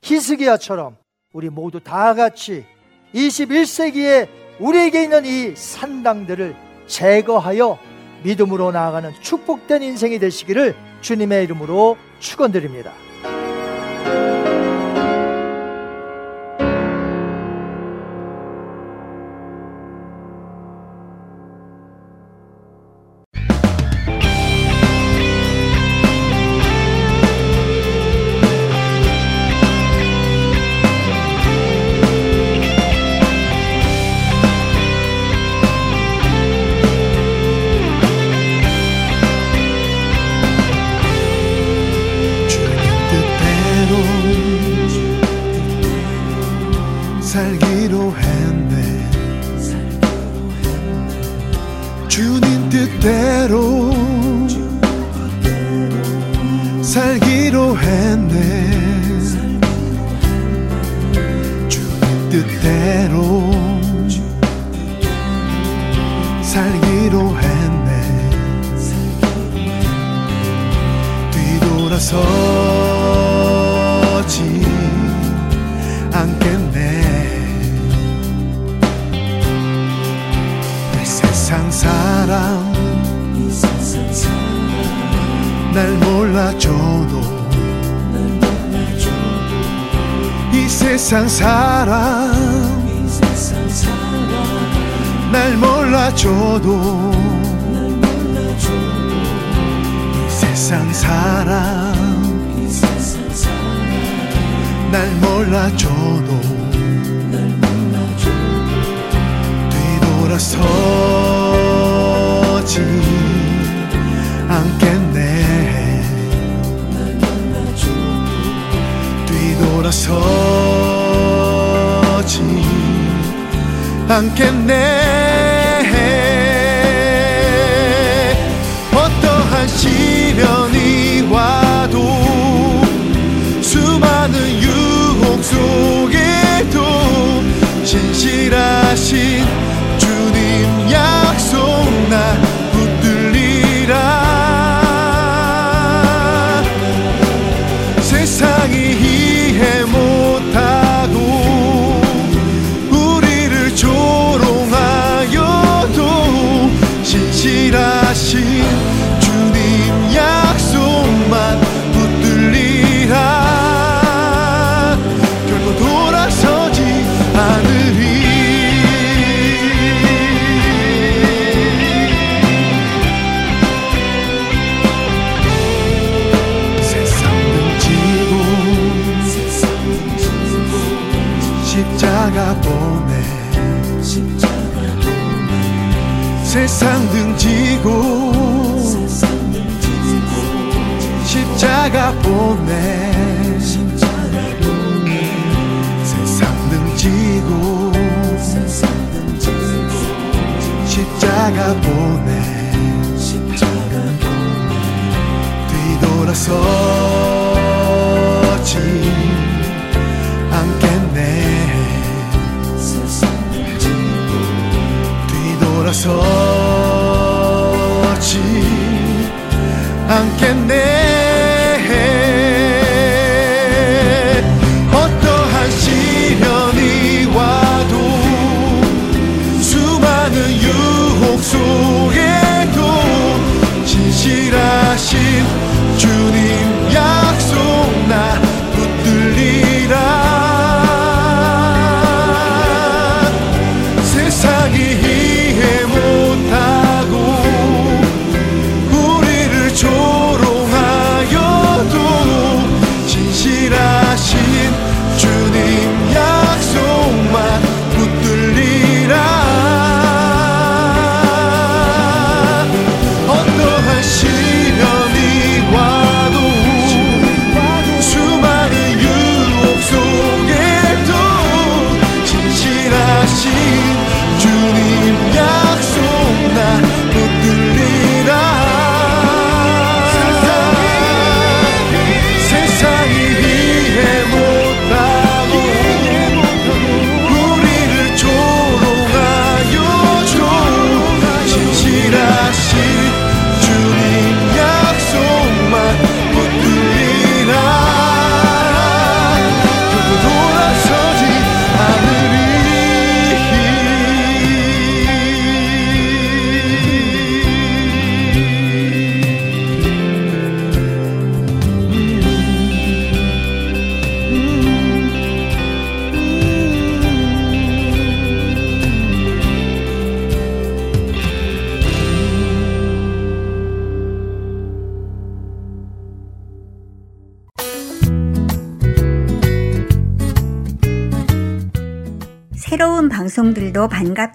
히스기야처럼 0.01 0.97
우리 1.33 1.49
모두 1.49 1.79
다 1.79 2.13
같이 2.13 2.65
21세기에 3.13 4.27
우리에게 4.59 5.03
있는 5.03 5.25
이 5.25 5.55
산당들을 5.55 6.55
제거하여 6.87 7.79
믿음으로 8.23 8.71
나아가는 8.71 9.11
축복된 9.21 9.83
인생이 9.83 10.19
되시기를 10.19 10.75
주님의 11.01 11.43
이름으로 11.45 11.97
축원드립니다. 12.19 12.93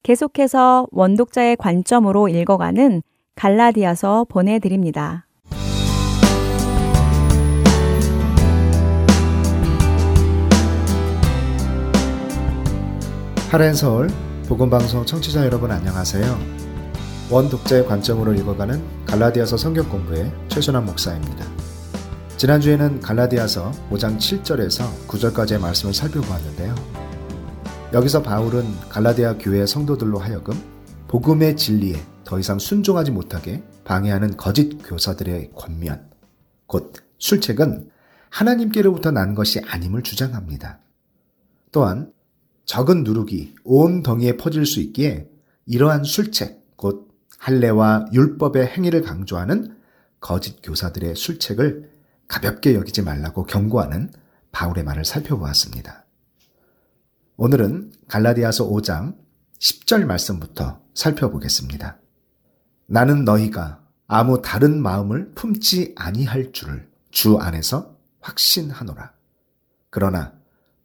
계속해서 0.02 0.86
원독자의 0.90 1.56
관점으로 1.56 2.28
읽어가는 2.28 3.02
갈라디아서 3.34 4.24
보내드립니다. 4.30 5.26
하렌서울 13.51 14.07
복음방송 14.46 15.05
청취자 15.07 15.44
여러분 15.44 15.72
안녕하세요. 15.72 16.38
원독자의 17.32 17.84
관점으로 17.84 18.32
읽어가는 18.32 19.05
갈라디아서 19.07 19.57
성경 19.57 19.88
공부의 19.88 20.32
최순환 20.46 20.86
목사입니다. 20.86 21.44
지난주에는 22.36 23.01
갈라디아서 23.01 23.72
5장 23.90 24.18
7절에서 24.18 25.09
9절까지의 25.09 25.61
말씀을 25.61 25.92
살펴보았는데요. 25.92 26.76
여기서 27.92 28.22
바울은 28.22 28.64
갈라디아 28.88 29.38
교회 29.38 29.66
성도들로 29.66 30.20
하여금 30.20 30.55
복음의 31.09 31.57
진리에 31.57 32.01
더 32.22 32.38
이상 32.38 32.61
순종하지 32.61 33.11
못하게 33.11 33.64
방해하는 33.82 34.36
거짓 34.36 34.78
교사들의 34.84 35.51
권면, 35.57 36.09
곧 36.68 36.92
술책은 37.18 37.90
하나님께로부터 38.28 39.11
난 39.11 39.34
것이 39.34 39.61
아님을 39.66 40.05
주장합니다. 40.05 40.78
또한 41.72 42.12
적은 42.71 43.03
누룩이 43.03 43.57
온 43.64 44.01
덩이에 44.01 44.37
퍼질 44.37 44.64
수 44.64 44.79
있기에 44.79 45.29
이러한 45.66 46.05
술책, 46.05 46.77
곧 46.77 47.09
할례와 47.37 48.07
율법의 48.12 48.64
행위를 48.64 49.03
강조하는 49.03 49.77
거짓 50.21 50.61
교사들의 50.62 51.16
술책을 51.16 51.91
가볍게 52.29 52.77
여기지 52.77 53.03
말라고 53.03 53.43
경고하는 53.43 54.12
바울의 54.53 54.85
말을 54.85 55.05
살펴보았습니다. 55.05 56.07
오늘은 57.39 57.91
갈라디아서 58.07 58.68
5장 58.68 59.16
10절 59.59 60.05
말씀부터 60.05 60.81
살펴보겠습니다. 60.95 61.99
나는 62.87 63.25
너희가 63.25 63.85
아무 64.07 64.43
다른 64.43 64.81
마음을 64.81 65.33
품지 65.35 65.93
아니할 65.97 66.53
줄을 66.53 66.89
주 67.11 67.37
안에서 67.37 67.97
확신하노라. 68.21 69.12
그러나 69.91 70.35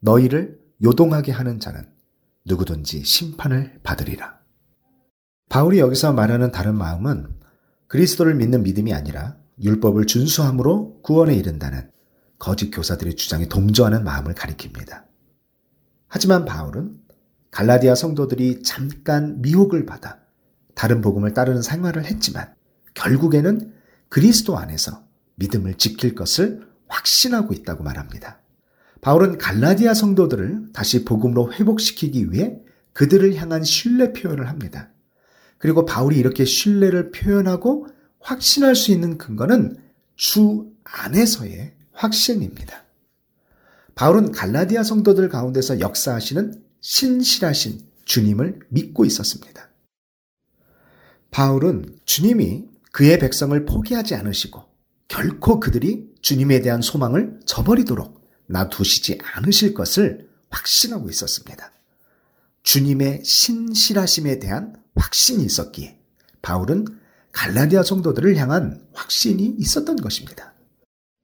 너희를 0.00 0.65
요동하게 0.82 1.32
하는 1.32 1.60
자는 1.60 1.88
누구든지 2.44 3.04
심판을 3.04 3.80
받으리라. 3.82 4.38
바울이 5.48 5.78
여기서 5.78 6.12
말하는 6.12 6.50
다른 6.50 6.74
마음은 6.74 7.28
그리스도를 7.88 8.34
믿는 8.34 8.62
믿음이 8.62 8.92
아니라 8.92 9.36
율법을 9.62 10.06
준수함으로 10.06 11.00
구원에 11.02 11.34
이른다는 11.34 11.90
거짓 12.38 12.70
교사들의 12.70 13.16
주장에 13.16 13.46
동조하는 13.48 14.04
마음을 14.04 14.34
가리킵니다. 14.34 15.04
하지만 16.08 16.44
바울은 16.44 16.98
갈라디아 17.50 17.94
성도들이 17.94 18.62
잠깐 18.62 19.40
미혹을 19.40 19.86
받아 19.86 20.20
다른 20.74 21.00
복음을 21.00 21.32
따르는 21.32 21.62
생활을 21.62 22.04
했지만 22.04 22.54
결국에는 22.94 23.72
그리스도 24.08 24.58
안에서 24.58 25.04
믿음을 25.36 25.74
지킬 25.74 26.14
것을 26.14 26.68
확신하고 26.88 27.54
있다고 27.54 27.82
말합니다. 27.82 28.40
바울은 29.00 29.38
갈라디아 29.38 29.94
성도들을 29.94 30.72
다시 30.72 31.04
복음으로 31.04 31.52
회복시키기 31.52 32.32
위해 32.32 32.58
그들을 32.92 33.34
향한 33.36 33.62
신뢰 33.62 34.12
표현을 34.12 34.48
합니다. 34.48 34.90
그리고 35.58 35.84
바울이 35.84 36.16
이렇게 36.16 36.44
신뢰를 36.44 37.12
표현하고 37.12 37.86
확신할 38.20 38.74
수 38.74 38.90
있는 38.90 39.18
근거는 39.18 39.76
주 40.16 40.70
안에서의 40.84 41.74
확신입니다. 41.92 42.84
바울은 43.94 44.32
갈라디아 44.32 44.82
성도들 44.82 45.28
가운데서 45.28 45.80
역사하시는 45.80 46.62
신실하신 46.80 47.80
주님을 48.04 48.60
믿고 48.68 49.04
있었습니다. 49.04 49.68
바울은 51.30 51.96
주님이 52.04 52.64
그의 52.92 53.18
백성을 53.18 53.64
포기하지 53.64 54.14
않으시고 54.14 54.64
결코 55.08 55.60
그들이 55.60 56.14
주님에 56.22 56.60
대한 56.60 56.82
소망을 56.82 57.40
저버리도록 57.44 58.15
놔두시지 58.46 59.18
않으실 59.34 59.74
것을 59.74 60.28
확신하고 60.50 61.10
있었습니다. 61.10 61.72
주님의 62.62 63.24
신실하심에 63.24 64.38
대한 64.38 64.74
확신이 64.94 65.44
있었기에 65.44 65.98
바울은 66.42 66.86
갈라디아 67.32 67.82
성도들을 67.82 68.36
향한 68.36 68.82
확신이 68.92 69.54
있었던 69.58 69.96
것입니다. 69.96 70.54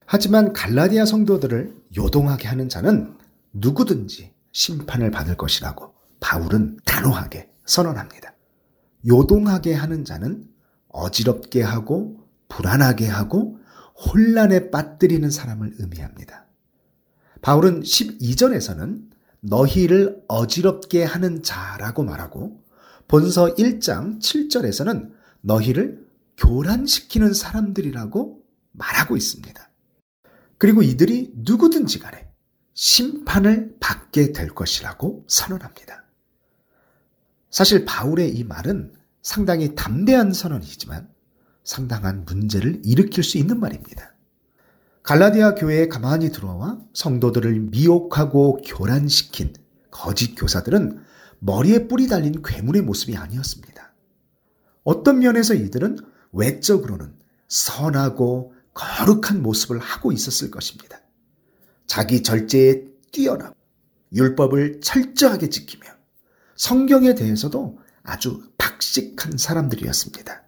하지만 0.07 0.53
갈라디아 0.53 1.07
성도들을 1.07 1.75
요동하게 1.97 2.49
하는 2.49 2.69
자는 2.69 3.17
누구든지 3.53 4.33
심판을 4.53 5.11
받을 5.11 5.37
것이라고 5.37 5.95
바울은 6.21 6.79
단호하게 6.85 7.51
선언합니다. 7.65 8.35
요동하게 9.09 9.75
하는 9.75 10.05
자는 10.05 10.47
어지럽게 10.89 11.63
하고 11.63 12.21
불안하게 12.49 13.09
하고 13.09 13.59
혼란에 13.97 14.71
빠뜨리는 14.71 15.29
사람을 15.31 15.77
의미합니다. 15.79 16.47
바울은 17.43 17.83
12절에서는 17.83 19.11
너희를 19.41 20.23
어지럽게 20.29 21.05
하는 21.05 21.43
자라고 21.43 22.05
말하고 22.05 22.63
본서 23.09 23.55
1장 23.57 24.21
7절에서는 24.21 25.13
너희를 25.43 26.07
교란시키는 26.39 27.35
사람들이라고 27.35 28.43
말하고 28.73 29.17
있습니다. 29.17 29.71
그리고 30.57 30.83
이들이 30.83 31.33
누구든지 31.35 31.99
간에 31.99 32.29
심판을 32.75 33.77
받게 33.81 34.33
될 34.33 34.49
것이라고 34.49 35.25
선언합니다. 35.27 36.05
사실 37.51 37.85
바울의 37.85 38.35
이 38.35 38.45
말은 38.45 38.95
상당히 39.21 39.75
담대한 39.75 40.33
선언이지만 40.33 41.09
상당한 41.65 42.25
문제를 42.25 42.81
일으킬 42.85 43.25
수 43.25 43.37
있는 43.37 43.61
말입니다. 43.61 44.12
갈라디아 45.03 45.57
교회에 45.57 45.89
가만히 45.89 46.31
들어와 46.31 46.79
성도들을 46.95 47.59
미혹하고 47.71 48.61
교란시킨 48.65 49.53
거짓 49.91 50.35
교사들은 50.37 51.03
머리에 51.41 51.89
뿔이 51.89 52.07
달린 52.07 52.41
괴물의 52.43 52.83
모습이 52.83 53.17
아니었습니다. 53.17 53.93
어떤 54.85 55.19
면에서 55.19 55.55
이들은 55.55 55.99
외적으로는 56.33 57.15
선하고 57.49 58.55
거룩한 58.75 59.43
모습을 59.43 59.79
하고 59.79 60.13
있었을 60.13 60.51
것입니다. 60.51 61.01
자기 61.87 62.23
절제에 62.23 62.85
뛰어나고 63.11 63.55
율법을 64.13 64.81
철저하게 64.81 65.51
지키며 65.51 65.85
성경에 66.57 67.15
대해서도 67.15 67.79
아주 68.03 68.43
박식한 68.57 69.37
사람들이었습니다. 69.37 70.43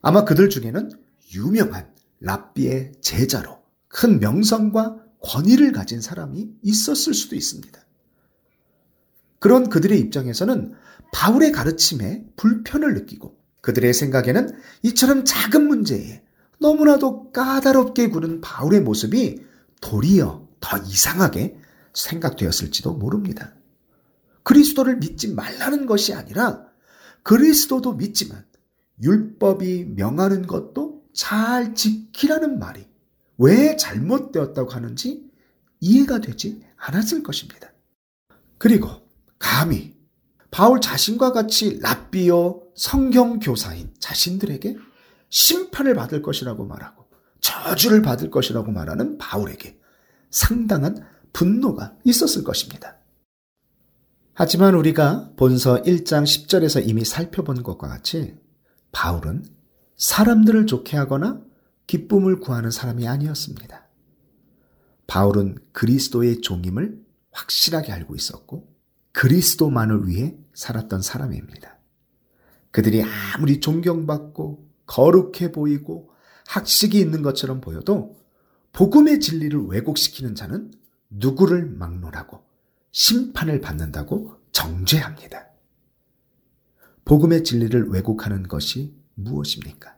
아마 0.00 0.24
그들 0.24 0.48
중에는 0.48 0.90
유명한 1.34 1.91
랍비의 2.22 2.92
제자로 3.00 3.58
큰 3.88 4.20
명성과 4.20 4.96
권위를 5.20 5.72
가진 5.72 6.00
사람이 6.00 6.48
있었을 6.62 7.14
수도 7.14 7.36
있습니다. 7.36 7.80
그런 9.38 9.68
그들의 9.68 9.98
입장에서는 10.00 10.72
바울의 11.12 11.52
가르침에 11.52 12.24
불편을 12.36 12.94
느끼고 12.94 13.36
그들의 13.60 13.92
생각에는 13.92 14.56
이처럼 14.82 15.24
작은 15.24 15.66
문제에 15.66 16.22
너무나도 16.58 17.32
까다롭게 17.32 18.08
구는 18.08 18.40
바울의 18.40 18.80
모습이 18.80 19.44
도리어 19.80 20.48
더 20.60 20.78
이상하게 20.78 21.58
생각되었을지도 21.92 22.94
모릅니다. 22.94 23.54
그리스도를 24.44 24.96
믿지 24.96 25.32
말라는 25.34 25.86
것이 25.86 26.14
아니라 26.14 26.66
그리스도도 27.22 27.94
믿지만 27.94 28.44
율법이 29.02 29.92
명하는 29.96 30.46
것도 30.46 30.91
잘 31.12 31.74
지키라는 31.74 32.58
말이 32.58 32.86
왜 33.38 33.76
잘못되었다고 33.76 34.70
하는지 34.70 35.30
이해가 35.80 36.20
되지 36.20 36.62
않았을 36.76 37.22
것입니다. 37.22 37.72
그리고 38.58 38.88
감히 39.38 39.96
바울 40.50 40.80
자신과 40.80 41.32
같이 41.32 41.80
랍비어 41.80 42.60
성경 42.76 43.40
교사인 43.40 43.92
자신들에게 43.98 44.76
심판을 45.28 45.94
받을 45.94 46.22
것이라고 46.22 46.66
말하고 46.66 47.06
저주를 47.40 48.02
받을 48.02 48.30
것이라고 48.30 48.70
말하는 48.70 49.18
바울에게 49.18 49.78
상당한 50.30 51.04
분노가 51.32 51.96
있었을 52.04 52.44
것입니다. 52.44 52.98
하지만 54.34 54.74
우리가 54.74 55.32
본서 55.36 55.82
1장 55.82 56.24
10절에서 56.24 56.86
이미 56.86 57.04
살펴본 57.04 57.62
것과 57.62 57.88
같이 57.88 58.36
바울은 58.92 59.44
사람들을 59.96 60.66
좋게 60.66 60.96
하거나 60.96 61.42
기쁨을 61.86 62.40
구하는 62.40 62.70
사람이 62.70 63.06
아니었습니다. 63.06 63.88
바울은 65.06 65.58
그리스도의 65.72 66.40
종임을 66.40 67.02
확실하게 67.30 67.92
알고 67.92 68.14
있었고 68.14 68.72
그리스도만을 69.12 70.08
위해 70.08 70.36
살았던 70.54 71.02
사람입니다. 71.02 71.78
그들이 72.70 73.02
아무리 73.34 73.60
존경받고 73.60 74.66
거룩해 74.86 75.52
보이고 75.52 76.10
학식이 76.46 76.98
있는 76.98 77.22
것처럼 77.22 77.60
보여도 77.60 78.16
복음의 78.72 79.20
진리를 79.20 79.66
왜곡시키는 79.66 80.34
자는 80.34 80.72
누구를 81.10 81.66
막론하고 81.66 82.42
심판을 82.90 83.60
받는다고 83.60 84.36
정죄합니다. 84.52 85.48
복음의 87.04 87.44
진리를 87.44 87.88
왜곡하는 87.88 88.44
것이 88.44 88.94
무엇입니까? 89.14 89.96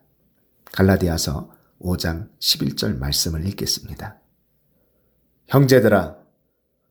갈라디아서 0.72 1.50
5장 1.80 2.30
11절 2.38 2.98
말씀을 2.98 3.46
읽겠습니다. 3.48 4.20
형제들아, 5.46 6.16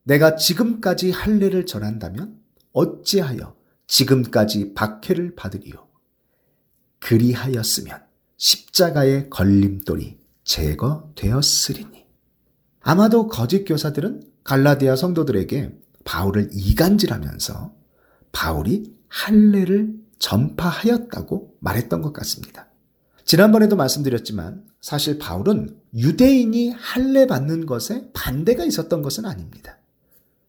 내가 0.04 0.36
지금까지 0.36 1.12
할례를 1.12 1.66
전한다면 1.66 2.40
어찌하여 2.72 3.56
지금까지 3.88 4.74
박해를 4.74 5.36
받으리요? 5.36 5.88
그리하였으면 7.00 8.04
십자가의 8.38 9.30
걸림돌이 9.30 10.20
제거되었으리니. 10.44 12.06
아마도 12.82 13.28
거짓 13.28 13.64
교사들은 13.66 14.22
갈라디아 14.44 14.96
성도들에게 14.96 15.78
바울을 16.04 16.50
이간질하면서 16.52 17.76
바울이 18.32 18.94
할례를 19.08 20.03
전파하였다고 20.24 21.58
말했던 21.60 22.02
것 22.02 22.14
같습니다. 22.14 22.68
지난번에도 23.26 23.76
말씀드렸지만 23.76 24.64
사실 24.80 25.18
바울은 25.18 25.78
유대인이 25.94 26.72
할례 26.72 27.28
받는 27.28 27.66
것에 27.66 28.10
반대가 28.14 28.64
있었던 28.64 29.02
것은 29.02 29.26
아닙니다. 29.26 29.78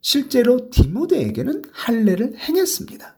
실제로 0.01 0.71
디모데에게는 0.71 1.63
할례를 1.73 2.37
행했습니다. 2.37 3.17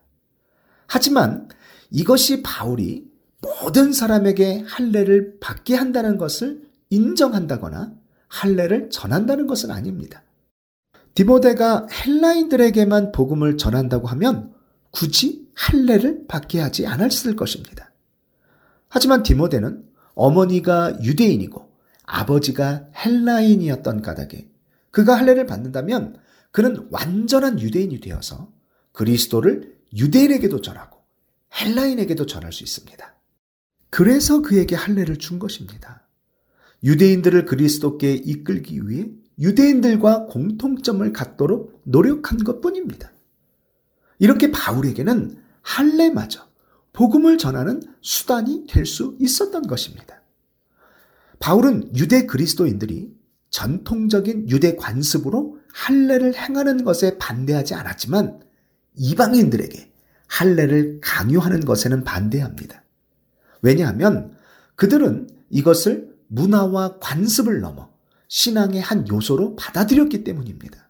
하지만 0.86 1.48
이것이 1.90 2.42
바울이 2.42 3.04
모든 3.42 3.92
사람에게 3.92 4.64
할례를 4.66 5.38
받게 5.40 5.74
한다는 5.74 6.16
것을 6.16 6.62
인정한다거나 6.88 7.92
할례를 8.28 8.88
전한다는 8.90 9.46
것은 9.46 9.70
아닙니다. 9.70 10.22
디모데가 11.14 11.86
헬라인들에게만 11.90 13.12
복음을 13.12 13.58
전한다고 13.58 14.06
하면 14.08 14.54
굳이 14.90 15.45
할례를 15.56 16.26
받게 16.28 16.60
하지 16.60 16.86
않았을 16.86 17.34
것입니다. 17.34 17.90
하지만 18.88 19.22
디모데는 19.22 19.84
어머니가 20.14 21.02
유대인이고 21.02 21.66
아버지가 22.04 22.86
헬라인이었던 23.04 24.02
까닭에 24.02 24.48
그가 24.90 25.16
할례를 25.16 25.46
받는다면 25.46 26.16
그는 26.52 26.86
완전한 26.90 27.60
유대인이 27.60 28.00
되어서 28.00 28.52
그리스도를 28.92 29.76
유대인에게도 29.94 30.60
전하고 30.60 30.98
헬라인에게도 31.60 32.26
전할 32.26 32.52
수 32.52 32.62
있습니다. 32.62 33.14
그래서 33.90 34.42
그에게 34.42 34.74
할례를 34.76 35.18
준 35.18 35.38
것입니다. 35.38 36.06
유대인들을 36.84 37.46
그리스도께 37.46 38.12
이끌기 38.12 38.88
위해 38.88 39.08
유대인들과 39.38 40.26
공통점을 40.26 41.10
갖도록 41.12 41.80
노력한 41.84 42.44
것 42.44 42.60
뿐입니다. 42.60 43.12
이렇게 44.18 44.50
바울에게는 44.50 45.45
할례마저 45.66 46.46
복음을 46.92 47.38
전하는 47.38 47.82
수단이 48.00 48.66
될 48.68 48.86
수 48.86 49.16
있었던 49.20 49.66
것입니다. 49.66 50.22
바울은 51.40 51.94
유대 51.96 52.24
그리스도인들이 52.24 53.12
전통적인 53.50 54.48
유대 54.48 54.76
관습으로 54.76 55.58
할례를 55.74 56.34
행하는 56.34 56.84
것에 56.84 57.18
반대하지 57.18 57.74
않았지만 57.74 58.40
이방인들에게 58.94 59.92
할례를 60.28 61.00
강요하는 61.02 61.60
것에는 61.60 62.04
반대합니다. 62.04 62.82
왜냐하면 63.60 64.34
그들은 64.76 65.28
이것을 65.50 66.14
문화와 66.28 66.98
관습을 67.00 67.60
넘어 67.60 67.90
신앙의 68.28 68.80
한 68.80 69.06
요소로 69.08 69.56
받아들였기 69.56 70.24
때문입니다. 70.24 70.88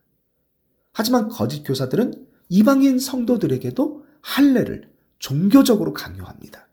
하지만 0.93 1.29
거짓 1.29 1.63
교사들은 1.65 2.27
이방인 2.49 2.99
성도들에게도 2.99 4.06
할례를 4.27 4.91
종교적으로 5.21 5.93
강요합니다. 5.93 6.69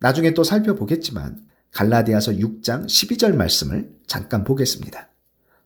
나중에 0.00 0.34
또 0.34 0.44
살펴보겠지만 0.44 1.46
갈라디아서 1.70 2.32
6장 2.32 2.84
12절 2.84 3.34
말씀을 3.34 3.96
잠깐 4.06 4.44
보겠습니다. 4.44 5.08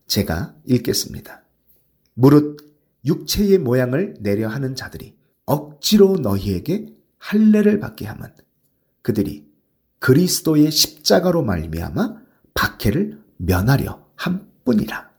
제가 0.07 0.55
읽겠습니다. 0.65 1.43
무릇 2.15 2.57
육체의 3.05 3.59
모양을 3.59 4.15
내려 4.21 4.49
하는 4.49 4.77
자들이 4.77 5.17
억지로 5.45 6.17
너희에게 6.19 6.95
할례를 7.19 7.81
받게 7.81 8.07
함은 8.07 8.33
그들이 9.03 9.45
그리스도의 9.99 10.71
십자가로 10.71 11.43
말미암아 11.43 12.17
박해를 12.55 13.23
면하려 13.39 14.07
함뿐이라. 14.15 15.11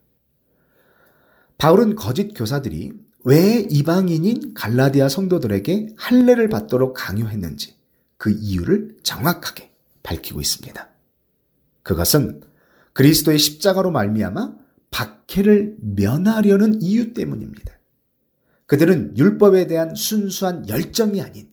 바울은 1.58 1.96
거짓 1.96 2.34
교사들이 2.34 2.94
왜 3.28 3.68
이방인인 3.70 4.54
갈라디아 4.54 5.10
성도들에게 5.10 5.96
할례를 5.98 6.48
받도록 6.48 6.94
강요했는지 6.94 7.76
그 8.16 8.32
이유를 8.32 9.00
정확하게 9.04 9.70
밝히고 10.02 10.40
있습니다. 10.40 10.88
그것은 11.84 12.42
그리스도의 12.94 13.38
십자가로 13.38 13.92
말미암아 13.92 14.56
박해를 14.92 15.76
면하려는 15.82 16.82
이유 16.82 17.14
때문입니다. 17.14 17.74
그들은 18.66 19.18
율법에 19.18 19.68
대한 19.68 19.94
순수한 19.94 20.70
열정이 20.70 21.22
아닌 21.22 21.52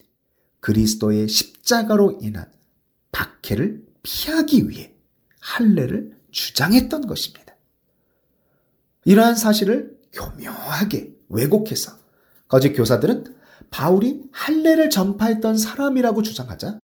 그리스도의 0.61 1.27
십자가로 1.27 2.21
인한 2.23 2.53
박해를 3.11 3.85
피하기 4.05 4.69
위해 4.69 4.95
할례를 5.41 6.17
주장했던 6.31 7.09
것입니다. 7.09 7.57
이러한 9.05 9.35
사실을 9.35 9.99
교묘하게 10.13 11.14
왜곡해서 11.35 11.93
거짓 12.49 12.73
교사들은 12.73 13.37
바울이 13.71 14.23
할례를 14.33 14.91
전파했던 14.91 15.59
사람이라고 15.59 16.23
주장하자 16.23 16.79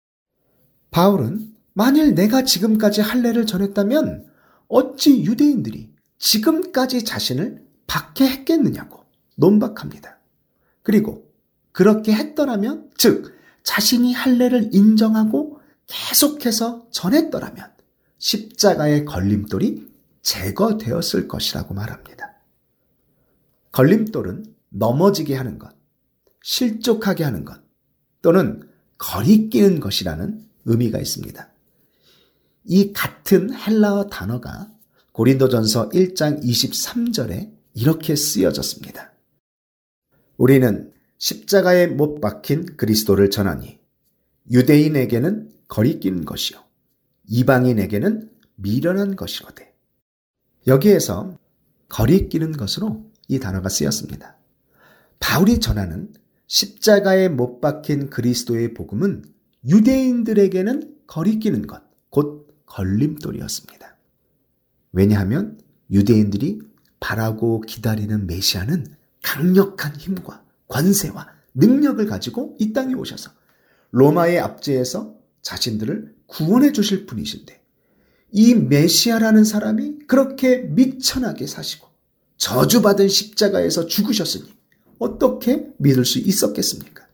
바울은 0.90 1.54
만일 1.74 2.14
내가 2.14 2.42
지금까지 2.42 3.00
할례를 3.00 3.46
전했다면 3.46 4.26
어찌 4.68 5.22
유대인들이 5.24 5.92
지금까지 6.18 7.04
자신을 7.04 7.64
박해했겠느냐고 7.86 9.04
논박합니다. 9.36 10.18
그리고 10.82 11.30
그렇게 11.72 12.12
했더라면 12.12 12.90
즉 12.96 13.34
자신이 13.62 14.12
할례를 14.12 14.70
인정하고 14.72 15.60
계속해서 15.86 16.86
전했더라면 16.90 17.70
십자가의 18.18 19.04
걸림돌이 19.04 19.86
제거되었을 20.22 21.28
것이라고 21.28 21.74
말합니다. 21.74 22.27
걸림돌은 23.72 24.44
넘어지게 24.70 25.34
하는 25.34 25.58
것, 25.58 25.74
실족하게 26.42 27.24
하는 27.24 27.44
것, 27.44 27.60
또는 28.22 28.68
거리끼는 28.98 29.80
것이라는 29.80 30.44
의미가 30.64 30.98
있습니다. 30.98 31.50
이 32.64 32.92
같은 32.92 33.54
헬라어 33.54 34.08
단어가 34.08 34.70
고린도전서 35.12 35.90
1장 35.90 36.42
23절에 36.42 37.52
이렇게 37.74 38.14
쓰여졌습니다. 38.14 39.12
우리는 40.36 40.92
십자가에 41.18 41.86
못 41.86 42.20
박힌 42.20 42.76
그리스도를 42.76 43.30
전하니 43.30 43.78
유대인에게는 44.50 45.50
거리끼는 45.66 46.24
것이요 46.24 46.62
이방인에게는 47.26 48.30
미련한 48.56 49.16
것이로되 49.16 49.74
여기에서 50.66 51.36
거리끼는 51.88 52.52
것으로 52.52 53.07
이 53.28 53.38
단어가 53.38 53.68
쓰였습니다. 53.68 54.36
바울이 55.20 55.60
전하는 55.60 56.12
십자가에 56.46 57.28
못 57.28 57.60
박힌 57.60 58.10
그리스도의 58.10 58.74
복음은 58.74 59.24
유대인들에게는 59.66 60.96
거리끼는 61.06 61.66
것, 61.66 61.82
곧 62.10 62.48
걸림돌이었습니다. 62.66 63.96
왜냐하면 64.92 65.58
유대인들이 65.90 66.60
바라고 67.00 67.60
기다리는 67.60 68.26
메시아는 68.26 68.86
강력한 69.22 69.94
힘과 69.96 70.44
권세와 70.68 71.28
능력을 71.54 72.04
가지고 72.06 72.56
이 72.58 72.72
땅에 72.72 72.94
오셔서 72.94 73.30
로마의 73.90 74.38
압제에서 74.38 75.16
자신들을 75.42 76.14
구원해 76.26 76.72
주실 76.72 77.06
분이신데 77.06 77.62
이 78.32 78.54
메시아라는 78.54 79.44
사람이 79.44 80.00
그렇게 80.06 80.58
미천하게 80.58 81.46
사시고 81.46 81.87
저주받은 82.38 83.08
십자가에서 83.08 83.86
죽으셨으니 83.86 84.52
어떻게 84.98 85.68
믿을 85.78 86.04
수 86.04 86.18
있었겠습니까? 86.18 87.06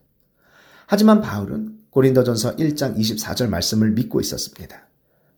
하지만 0.87 1.21
바울은 1.21 1.79
고린도전서 1.89 2.57
1장 2.57 2.97
24절 2.97 3.47
말씀을 3.47 3.91
믿고 3.91 4.21
있었습니다. 4.21 4.87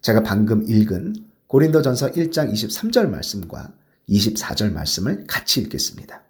제가 0.02 0.24
방금 0.24 0.68
읽은 0.68 1.16
고린도전서 1.48 2.12
1장 2.12 2.52
23절 2.52 3.10
말씀과 3.10 3.74
24절 4.10 4.72
말씀을 4.72 5.26
같이 5.28 5.62
읽겠습니다. 5.62 6.24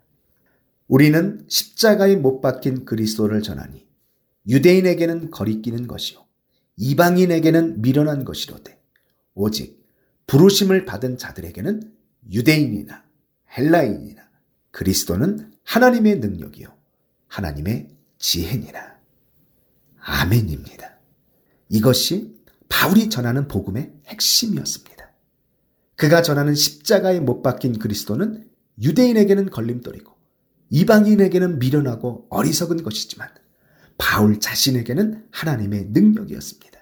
우리는 0.88 1.44
십자가에 1.48 2.16
못 2.16 2.42
박힌 2.42 2.86
그리스도를 2.86 3.42
전하니 3.42 3.86
유대인에게는 4.48 5.32
거리끼는 5.32 5.88
것이요 5.88 6.26
이방인에게는 6.78 7.82
미련한 7.82 8.24
것이로되 8.24 8.80
오직 9.34 9.84
부르심을 10.28 10.86
받은 10.86 11.18
자들에게는 11.18 11.92
유대인이나 12.32 13.07
헬라인이나 13.56 14.22
그리스도는 14.72 15.52
하나님의 15.64 16.20
능력이요 16.20 16.76
하나님의 17.28 17.90
지혜니라. 18.18 18.98
아멘입니다. 20.00 20.98
이것이 21.70 22.38
바울이 22.70 23.10
전하는 23.10 23.48
복음의 23.48 23.94
핵심이었습니다. 24.08 25.12
그가 25.96 26.22
전하는 26.22 26.56
십자가에 26.56 27.20
못 27.20 27.42
박힌 27.42 27.80
그리스도는 27.80 28.48
유대인에게는 28.82 29.50
걸림돌이고 29.50 30.16
이방인에게는 30.70 31.60
미련하고 31.60 32.28
어리석은 32.30 32.84
것이지만 32.84 33.30
바울 33.98 34.40
자신에게는 34.40 35.28
하나님의 35.32 35.88
능력이었습니다. 35.90 36.80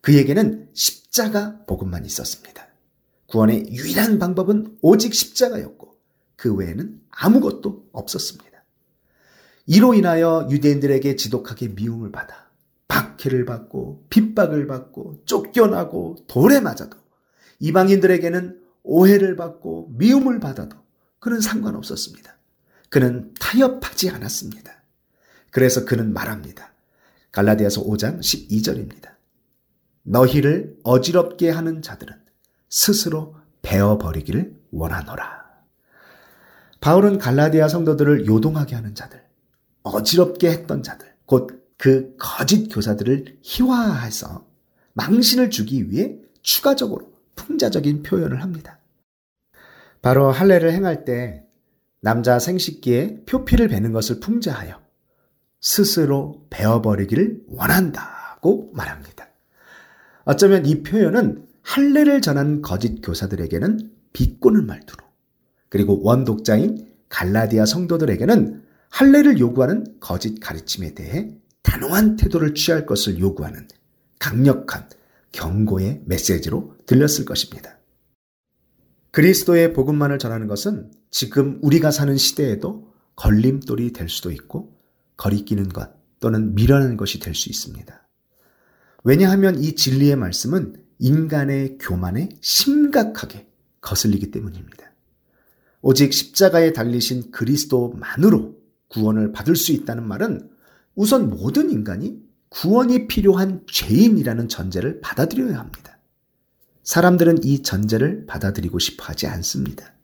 그에게는 0.00 0.70
십자가 0.72 1.64
복음만 1.66 2.04
있었습니다. 2.04 2.66
구원의 3.26 3.66
유일한 3.72 4.18
방법은 4.18 4.78
오직 4.80 5.14
십자가였고 5.14 5.85
그 6.36 6.54
외에는 6.54 7.00
아무것도 7.10 7.88
없었습니다. 7.92 8.64
이로 9.66 9.94
인하여 9.94 10.46
유대인들에게 10.50 11.16
지독하게 11.16 11.68
미움을 11.68 12.12
받아 12.12 12.46
박해를 12.88 13.44
받고 13.44 14.06
핍박을 14.10 14.66
받고 14.66 15.22
쫓겨나고 15.24 16.16
돌에 16.28 16.60
맞아도 16.60 16.98
이방인들에게는 17.58 18.60
오해를 18.84 19.34
받고 19.36 19.92
미움을 19.96 20.38
받아도 20.38 20.76
그는 21.18 21.40
상관없었습니다. 21.40 22.36
그는 22.88 23.34
타협하지 23.40 24.10
않았습니다. 24.10 24.72
그래서 25.50 25.84
그는 25.84 26.12
말합니다. 26.12 26.72
갈라디아서 27.32 27.82
5장 27.82 28.20
12절입니다. 28.20 29.16
너희를 30.02 30.76
어지럽게 30.84 31.50
하는 31.50 31.82
자들은 31.82 32.14
스스로 32.68 33.34
베어버리기를 33.62 34.54
원하노라. 34.70 35.45
바울은 36.80 37.18
갈라디아 37.18 37.68
성도들을 37.68 38.26
요동하게 38.26 38.74
하는 38.74 38.94
자들, 38.94 39.22
어지럽게 39.82 40.50
했던 40.50 40.82
자들, 40.82 41.12
곧 41.26 41.66
그 41.78 42.14
거짓 42.18 42.68
교사들을 42.68 43.38
희화해서 43.42 44.46
망신을 44.94 45.50
주기 45.50 45.90
위해 45.90 46.16
추가적으로 46.42 47.12
풍자적인 47.34 48.02
표현을 48.02 48.42
합니다. 48.42 48.78
바로 50.00 50.30
할례를 50.30 50.72
행할 50.72 51.04
때 51.04 51.44
남자 52.00 52.38
생식기에 52.38 53.24
표피를 53.26 53.68
베는 53.68 53.92
것을 53.92 54.20
풍자하여 54.20 54.80
스스로 55.60 56.46
베어버리기를 56.50 57.44
원한다고 57.48 58.70
말합니다. 58.72 59.28
어쩌면 60.24 60.64
이 60.66 60.82
표현은 60.82 61.46
할례를 61.62 62.20
전한 62.20 62.62
거짓 62.62 63.00
교사들에게는 63.02 63.92
비꼬는 64.12 64.66
말투로 64.66 65.04
그리고 65.68 66.02
원독자인 66.02 66.86
갈라디아 67.08 67.66
성도들에게는 67.66 68.62
할례를 68.90 69.38
요구하는 69.38 69.96
거짓 70.00 70.38
가르침에 70.40 70.94
대해 70.94 71.34
단호한 71.62 72.16
태도를 72.16 72.54
취할 72.54 72.86
것을 72.86 73.18
요구하는 73.18 73.66
강력한 74.18 74.88
경고의 75.32 76.02
메시지로 76.06 76.76
들렸을 76.86 77.24
것입니다. 77.24 77.78
그리스도의 79.10 79.72
복음만을 79.72 80.18
전하는 80.18 80.46
것은 80.46 80.90
지금 81.10 81.58
우리가 81.62 81.90
사는 81.90 82.16
시대에도 82.16 82.92
걸림돌이 83.16 83.92
될 83.92 84.08
수도 84.08 84.30
있고 84.30 84.78
거리끼는 85.16 85.70
것 85.70 85.90
또는 86.20 86.54
미련한 86.54 86.96
것이 86.96 87.18
될 87.18 87.34
수 87.34 87.48
있습니다. 87.48 88.08
왜냐하면 89.04 89.58
이 89.62 89.74
진리의 89.74 90.16
말씀은 90.16 90.82
인간의 90.98 91.78
교만에 91.78 92.28
심각하게 92.40 93.46
거슬리기 93.80 94.30
때문입니다. 94.30 94.92
오직 95.88 96.12
십자가에 96.12 96.72
달리신 96.72 97.30
그리스도만으로 97.30 98.56
구원을 98.88 99.30
받을 99.30 99.54
수 99.54 99.70
있다는 99.70 100.02
말은 100.08 100.50
우선 100.96 101.30
모든 101.30 101.70
인간이 101.70 102.18
구원이 102.48 103.06
필요한 103.06 103.62
죄인이라는 103.70 104.48
전제를 104.48 105.00
받아들여야 105.00 105.56
합니다. 105.56 106.00
사람들은 106.82 107.44
이 107.44 107.62
전제를 107.62 108.26
받아들이고 108.26 108.80
싶어 108.80 109.04
하지 109.04 109.28
않습니다. 109.28 109.94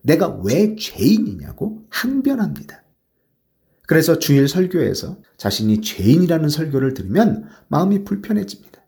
내가 0.00 0.28
왜 0.42 0.74
죄인이냐고 0.74 1.84
항변합니다. 1.90 2.82
그래서 3.86 4.18
주일 4.18 4.48
설교에서 4.48 5.20
자신이 5.36 5.82
죄인이라는 5.82 6.48
설교를 6.48 6.94
들으면 6.94 7.46
마음이 7.68 8.04
불편해집니다. 8.04 8.80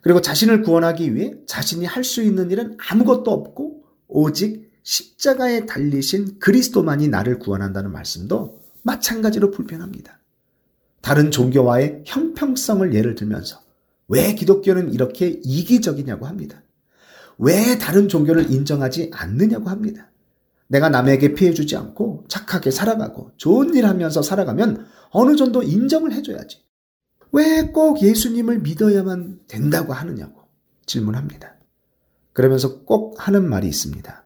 그리고 0.00 0.20
자신을 0.20 0.62
구원하기 0.62 1.16
위해 1.16 1.34
자신이 1.48 1.86
할 1.86 2.04
수 2.04 2.22
있는 2.22 2.52
일은 2.52 2.76
아무것도 2.88 3.32
없고 3.32 3.82
오직 4.06 4.67
십자가에 4.82 5.66
달리신 5.66 6.38
그리스도만이 6.38 7.08
나를 7.08 7.38
구원한다는 7.38 7.92
말씀도 7.92 8.62
마찬가지로 8.82 9.50
불편합니다. 9.50 10.18
다른 11.00 11.30
종교와의 11.30 12.02
형평성을 12.06 12.94
예를 12.94 13.14
들면서 13.14 13.60
왜 14.08 14.34
기독교는 14.34 14.92
이렇게 14.92 15.40
이기적이냐고 15.42 16.26
합니다. 16.26 16.62
왜 17.38 17.78
다른 17.78 18.08
종교를 18.08 18.50
인정하지 18.50 19.10
않느냐고 19.14 19.68
합니다. 19.70 20.10
내가 20.66 20.88
남에게 20.88 21.34
피해주지 21.34 21.76
않고 21.76 22.24
착하게 22.28 22.70
살아가고 22.70 23.32
좋은 23.36 23.74
일 23.74 23.86
하면서 23.86 24.22
살아가면 24.22 24.86
어느 25.10 25.36
정도 25.36 25.62
인정을 25.62 26.12
해줘야지. 26.12 26.62
왜 27.32 27.72
꼭 27.72 28.02
예수님을 28.02 28.60
믿어야만 28.60 29.40
된다고 29.46 29.92
하느냐고 29.92 30.42
질문합니다. 30.86 31.54
그러면서 32.32 32.80
꼭 32.84 33.16
하는 33.18 33.48
말이 33.48 33.68
있습니다. 33.68 34.24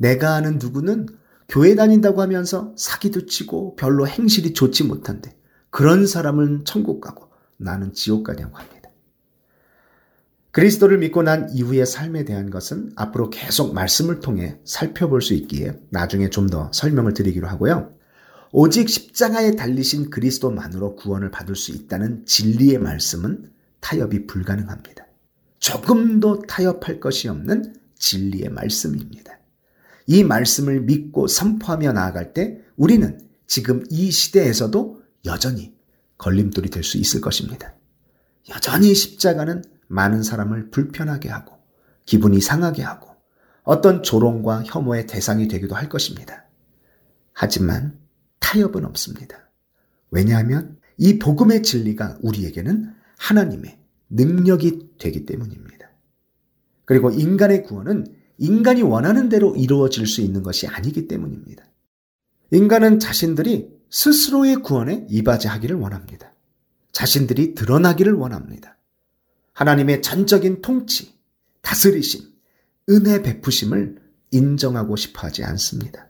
내가 0.00 0.34
아는 0.34 0.58
누구는 0.58 1.08
교회 1.46 1.74
다닌다고 1.74 2.22
하면서 2.22 2.72
사기도 2.76 3.26
치고 3.26 3.76
별로 3.76 4.08
행실이 4.08 4.54
좋지 4.54 4.84
못한데 4.84 5.36
그런 5.68 6.06
사람은 6.06 6.64
천국 6.64 7.02
가고 7.02 7.28
나는 7.58 7.92
지옥 7.92 8.24
가냐고 8.24 8.56
합니다. 8.56 8.90
그리스도를 10.52 10.98
믿고 10.98 11.22
난 11.22 11.50
이후의 11.52 11.84
삶에 11.84 12.24
대한 12.24 12.48
것은 12.50 12.92
앞으로 12.96 13.28
계속 13.28 13.74
말씀을 13.74 14.20
통해 14.20 14.58
살펴볼 14.64 15.20
수 15.20 15.34
있기에 15.34 15.78
나중에 15.90 16.30
좀 16.30 16.48
더 16.48 16.70
설명을 16.72 17.12
드리기로 17.12 17.46
하고요. 17.46 17.92
오직 18.52 18.88
십자가에 18.88 19.52
달리신 19.52 20.08
그리스도만으로 20.08 20.96
구원을 20.96 21.30
받을 21.30 21.54
수 21.54 21.72
있다는 21.72 22.24
진리의 22.24 22.78
말씀은 22.78 23.52
타협이 23.80 24.26
불가능합니다. 24.26 25.06
조금도 25.58 26.42
타협할 26.48 27.00
것이 27.00 27.28
없는 27.28 27.74
진리의 27.98 28.48
말씀입니다. 28.48 29.39
이 30.10 30.24
말씀을 30.24 30.80
믿고 30.80 31.28
선포하며 31.28 31.92
나아갈 31.92 32.34
때 32.34 32.58
우리는 32.74 33.20
지금 33.46 33.84
이 33.90 34.10
시대에서도 34.10 35.00
여전히 35.24 35.72
걸림돌이 36.18 36.68
될 36.68 36.82
수 36.82 36.98
있을 36.98 37.20
것입니다. 37.20 37.76
여전히 38.48 38.92
십자가는 38.92 39.62
많은 39.86 40.24
사람을 40.24 40.70
불편하게 40.70 41.28
하고 41.28 41.58
기분이 42.06 42.40
상하게 42.40 42.82
하고 42.82 43.08
어떤 43.62 44.02
조롱과 44.02 44.64
혐오의 44.64 45.06
대상이 45.06 45.46
되기도 45.46 45.76
할 45.76 45.88
것입니다. 45.88 46.44
하지만 47.32 47.96
타협은 48.40 48.84
없습니다. 48.86 49.48
왜냐하면 50.10 50.76
이 50.96 51.20
복음의 51.20 51.62
진리가 51.62 52.18
우리에게는 52.22 52.92
하나님의 53.16 53.78
능력이 54.08 54.96
되기 54.98 55.24
때문입니다. 55.24 55.88
그리고 56.84 57.12
인간의 57.12 57.62
구원은 57.62 58.19
인간이 58.40 58.80
원하는 58.82 59.28
대로 59.28 59.54
이루어질 59.54 60.06
수 60.06 60.22
있는 60.22 60.42
것이 60.42 60.66
아니기 60.66 61.06
때문입니다. 61.06 61.62
인간은 62.50 62.98
자신들이 62.98 63.68
스스로의 63.90 64.56
구원에 64.56 65.06
이바지하기를 65.10 65.76
원합니다. 65.76 66.32
자신들이 66.90 67.54
드러나기를 67.54 68.14
원합니다. 68.14 68.78
하나님의 69.52 70.00
전적인 70.00 70.62
통치, 70.62 71.14
다스리심, 71.60 72.22
은혜 72.88 73.22
베푸심을 73.22 74.00
인정하고 74.30 74.96
싶어 74.96 75.26
하지 75.26 75.44
않습니다. 75.44 76.08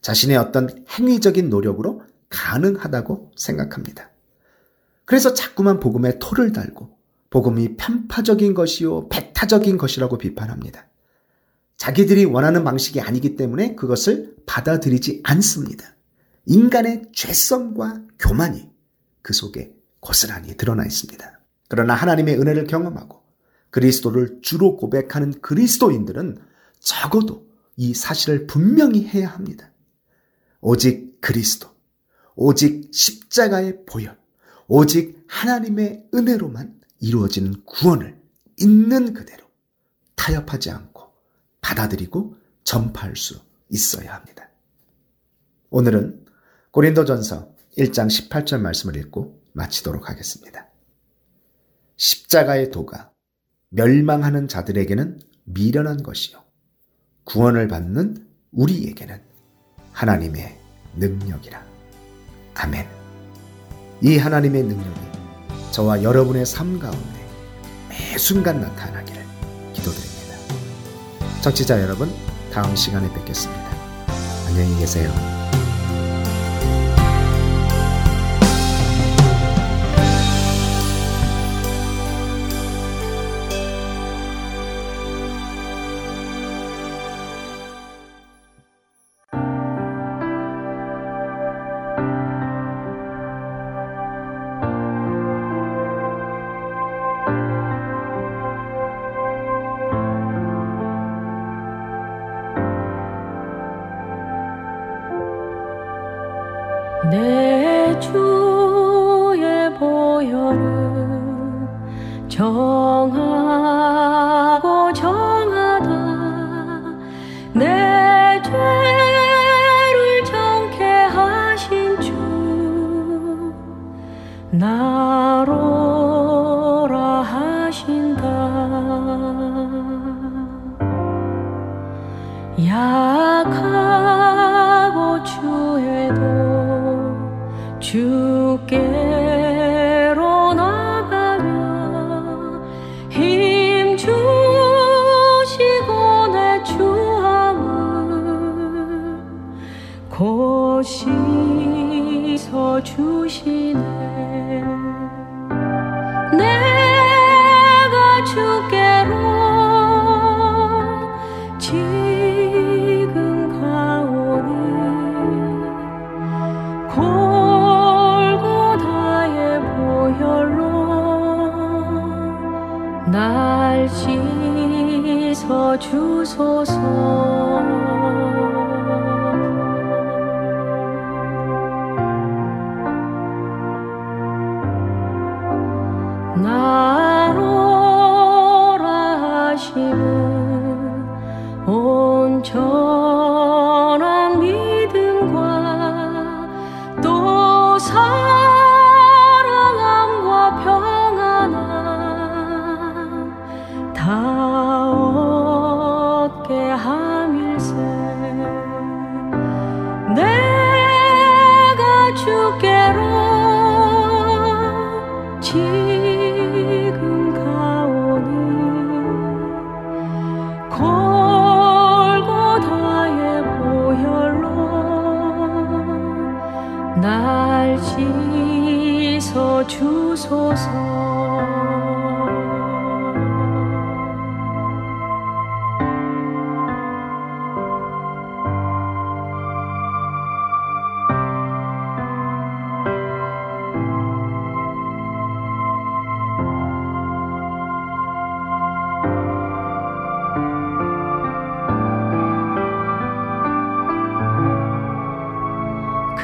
자신의 0.00 0.36
어떤 0.36 0.84
행위적인 0.88 1.50
노력으로 1.50 2.02
가능하다고 2.28 3.32
생각합니다. 3.36 4.10
그래서 5.04 5.34
자꾸만 5.34 5.80
복음에 5.80 6.18
토를 6.20 6.52
달고 6.52 6.96
복음이 7.30 7.76
편파적인 7.76 8.54
것이요, 8.54 9.08
배타적인 9.08 9.76
것이라고 9.76 10.18
비판합니다. 10.18 10.88
자기들이 11.78 12.24
원하는 12.24 12.64
방식이 12.64 13.00
아니기 13.00 13.36
때문에 13.36 13.74
그것을 13.74 14.36
받아들이지 14.46 15.22
않습니다. 15.24 15.96
인간의 16.44 17.04
죄성과 17.12 18.02
교만이 18.18 18.68
그 19.22 19.32
속에 19.32 19.74
고스란히 20.00 20.56
드러나 20.56 20.84
있습니다. 20.84 21.40
그러나 21.68 21.94
하나님의 21.94 22.38
은혜를 22.40 22.66
경험하고 22.66 23.22
그리스도를 23.70 24.40
주로 24.42 24.76
고백하는 24.76 25.40
그리스도인들은 25.40 26.38
적어도 26.80 27.48
이 27.76 27.94
사실을 27.94 28.46
분명히 28.46 29.06
해야 29.06 29.28
합니다. 29.28 29.70
오직 30.60 31.20
그리스도, 31.20 31.68
오직 32.34 32.90
십자가의 32.92 33.84
보혈, 33.86 34.18
오직 34.66 35.22
하나님의 35.28 36.08
은혜로만 36.12 36.80
이루어지는 37.00 37.62
구원을 37.64 38.20
있는 38.56 39.12
그대로 39.12 39.44
타협하지 40.16 40.70
않고 40.70 40.97
받아들이고 41.68 42.34
전파할 42.64 43.14
수 43.16 43.40
있어야 43.68 44.14
합니다. 44.14 44.48
오늘은 45.68 46.24
고린도전서 46.70 47.54
1장 47.76 48.06
18절 48.06 48.60
말씀을 48.60 48.96
읽고 48.96 49.42
마치도록 49.52 50.08
하겠습니다. 50.08 50.66
십자가의 51.96 52.70
도가 52.70 53.12
멸망하는 53.68 54.48
자들에게는 54.48 55.20
미련한 55.44 56.02
것이요. 56.02 56.42
구원을 57.24 57.68
받는 57.68 58.26
우리에게는 58.52 59.20
하나님의 59.92 60.58
능력이라. 60.96 61.66
아멘. 62.54 62.86
이 64.02 64.16
하나님의 64.16 64.62
능력이 64.62 65.00
저와 65.72 66.02
여러분의 66.02 66.46
삶 66.46 66.78
가운데 66.78 67.28
매 67.90 68.16
순간 68.16 68.60
기도드립니다. 68.62 69.17
청취자 71.48 71.80
여러분, 71.80 72.14
다음 72.52 72.76
시간에 72.76 73.10
뵙겠습니다. 73.14 73.70
안녕히 74.48 74.78
계세요. 74.80 75.37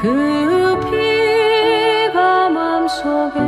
그 0.04 0.78
피가 0.90 2.50
맘속에 2.50 3.40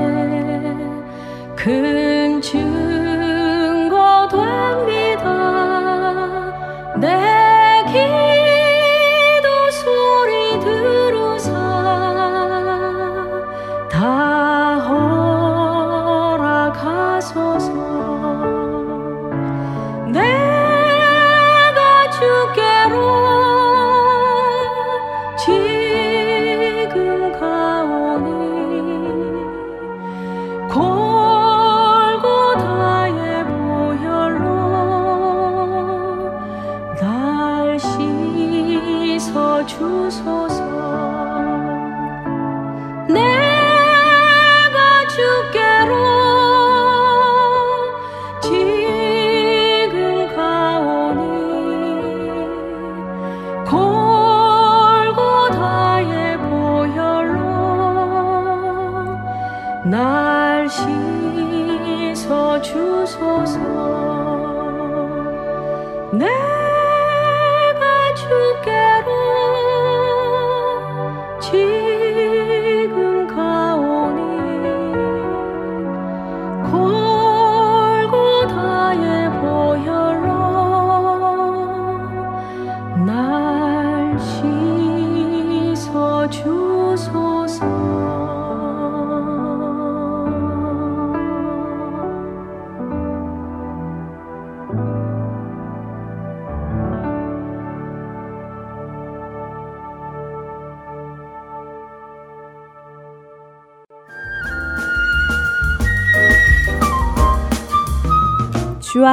큰증 1.54 2.95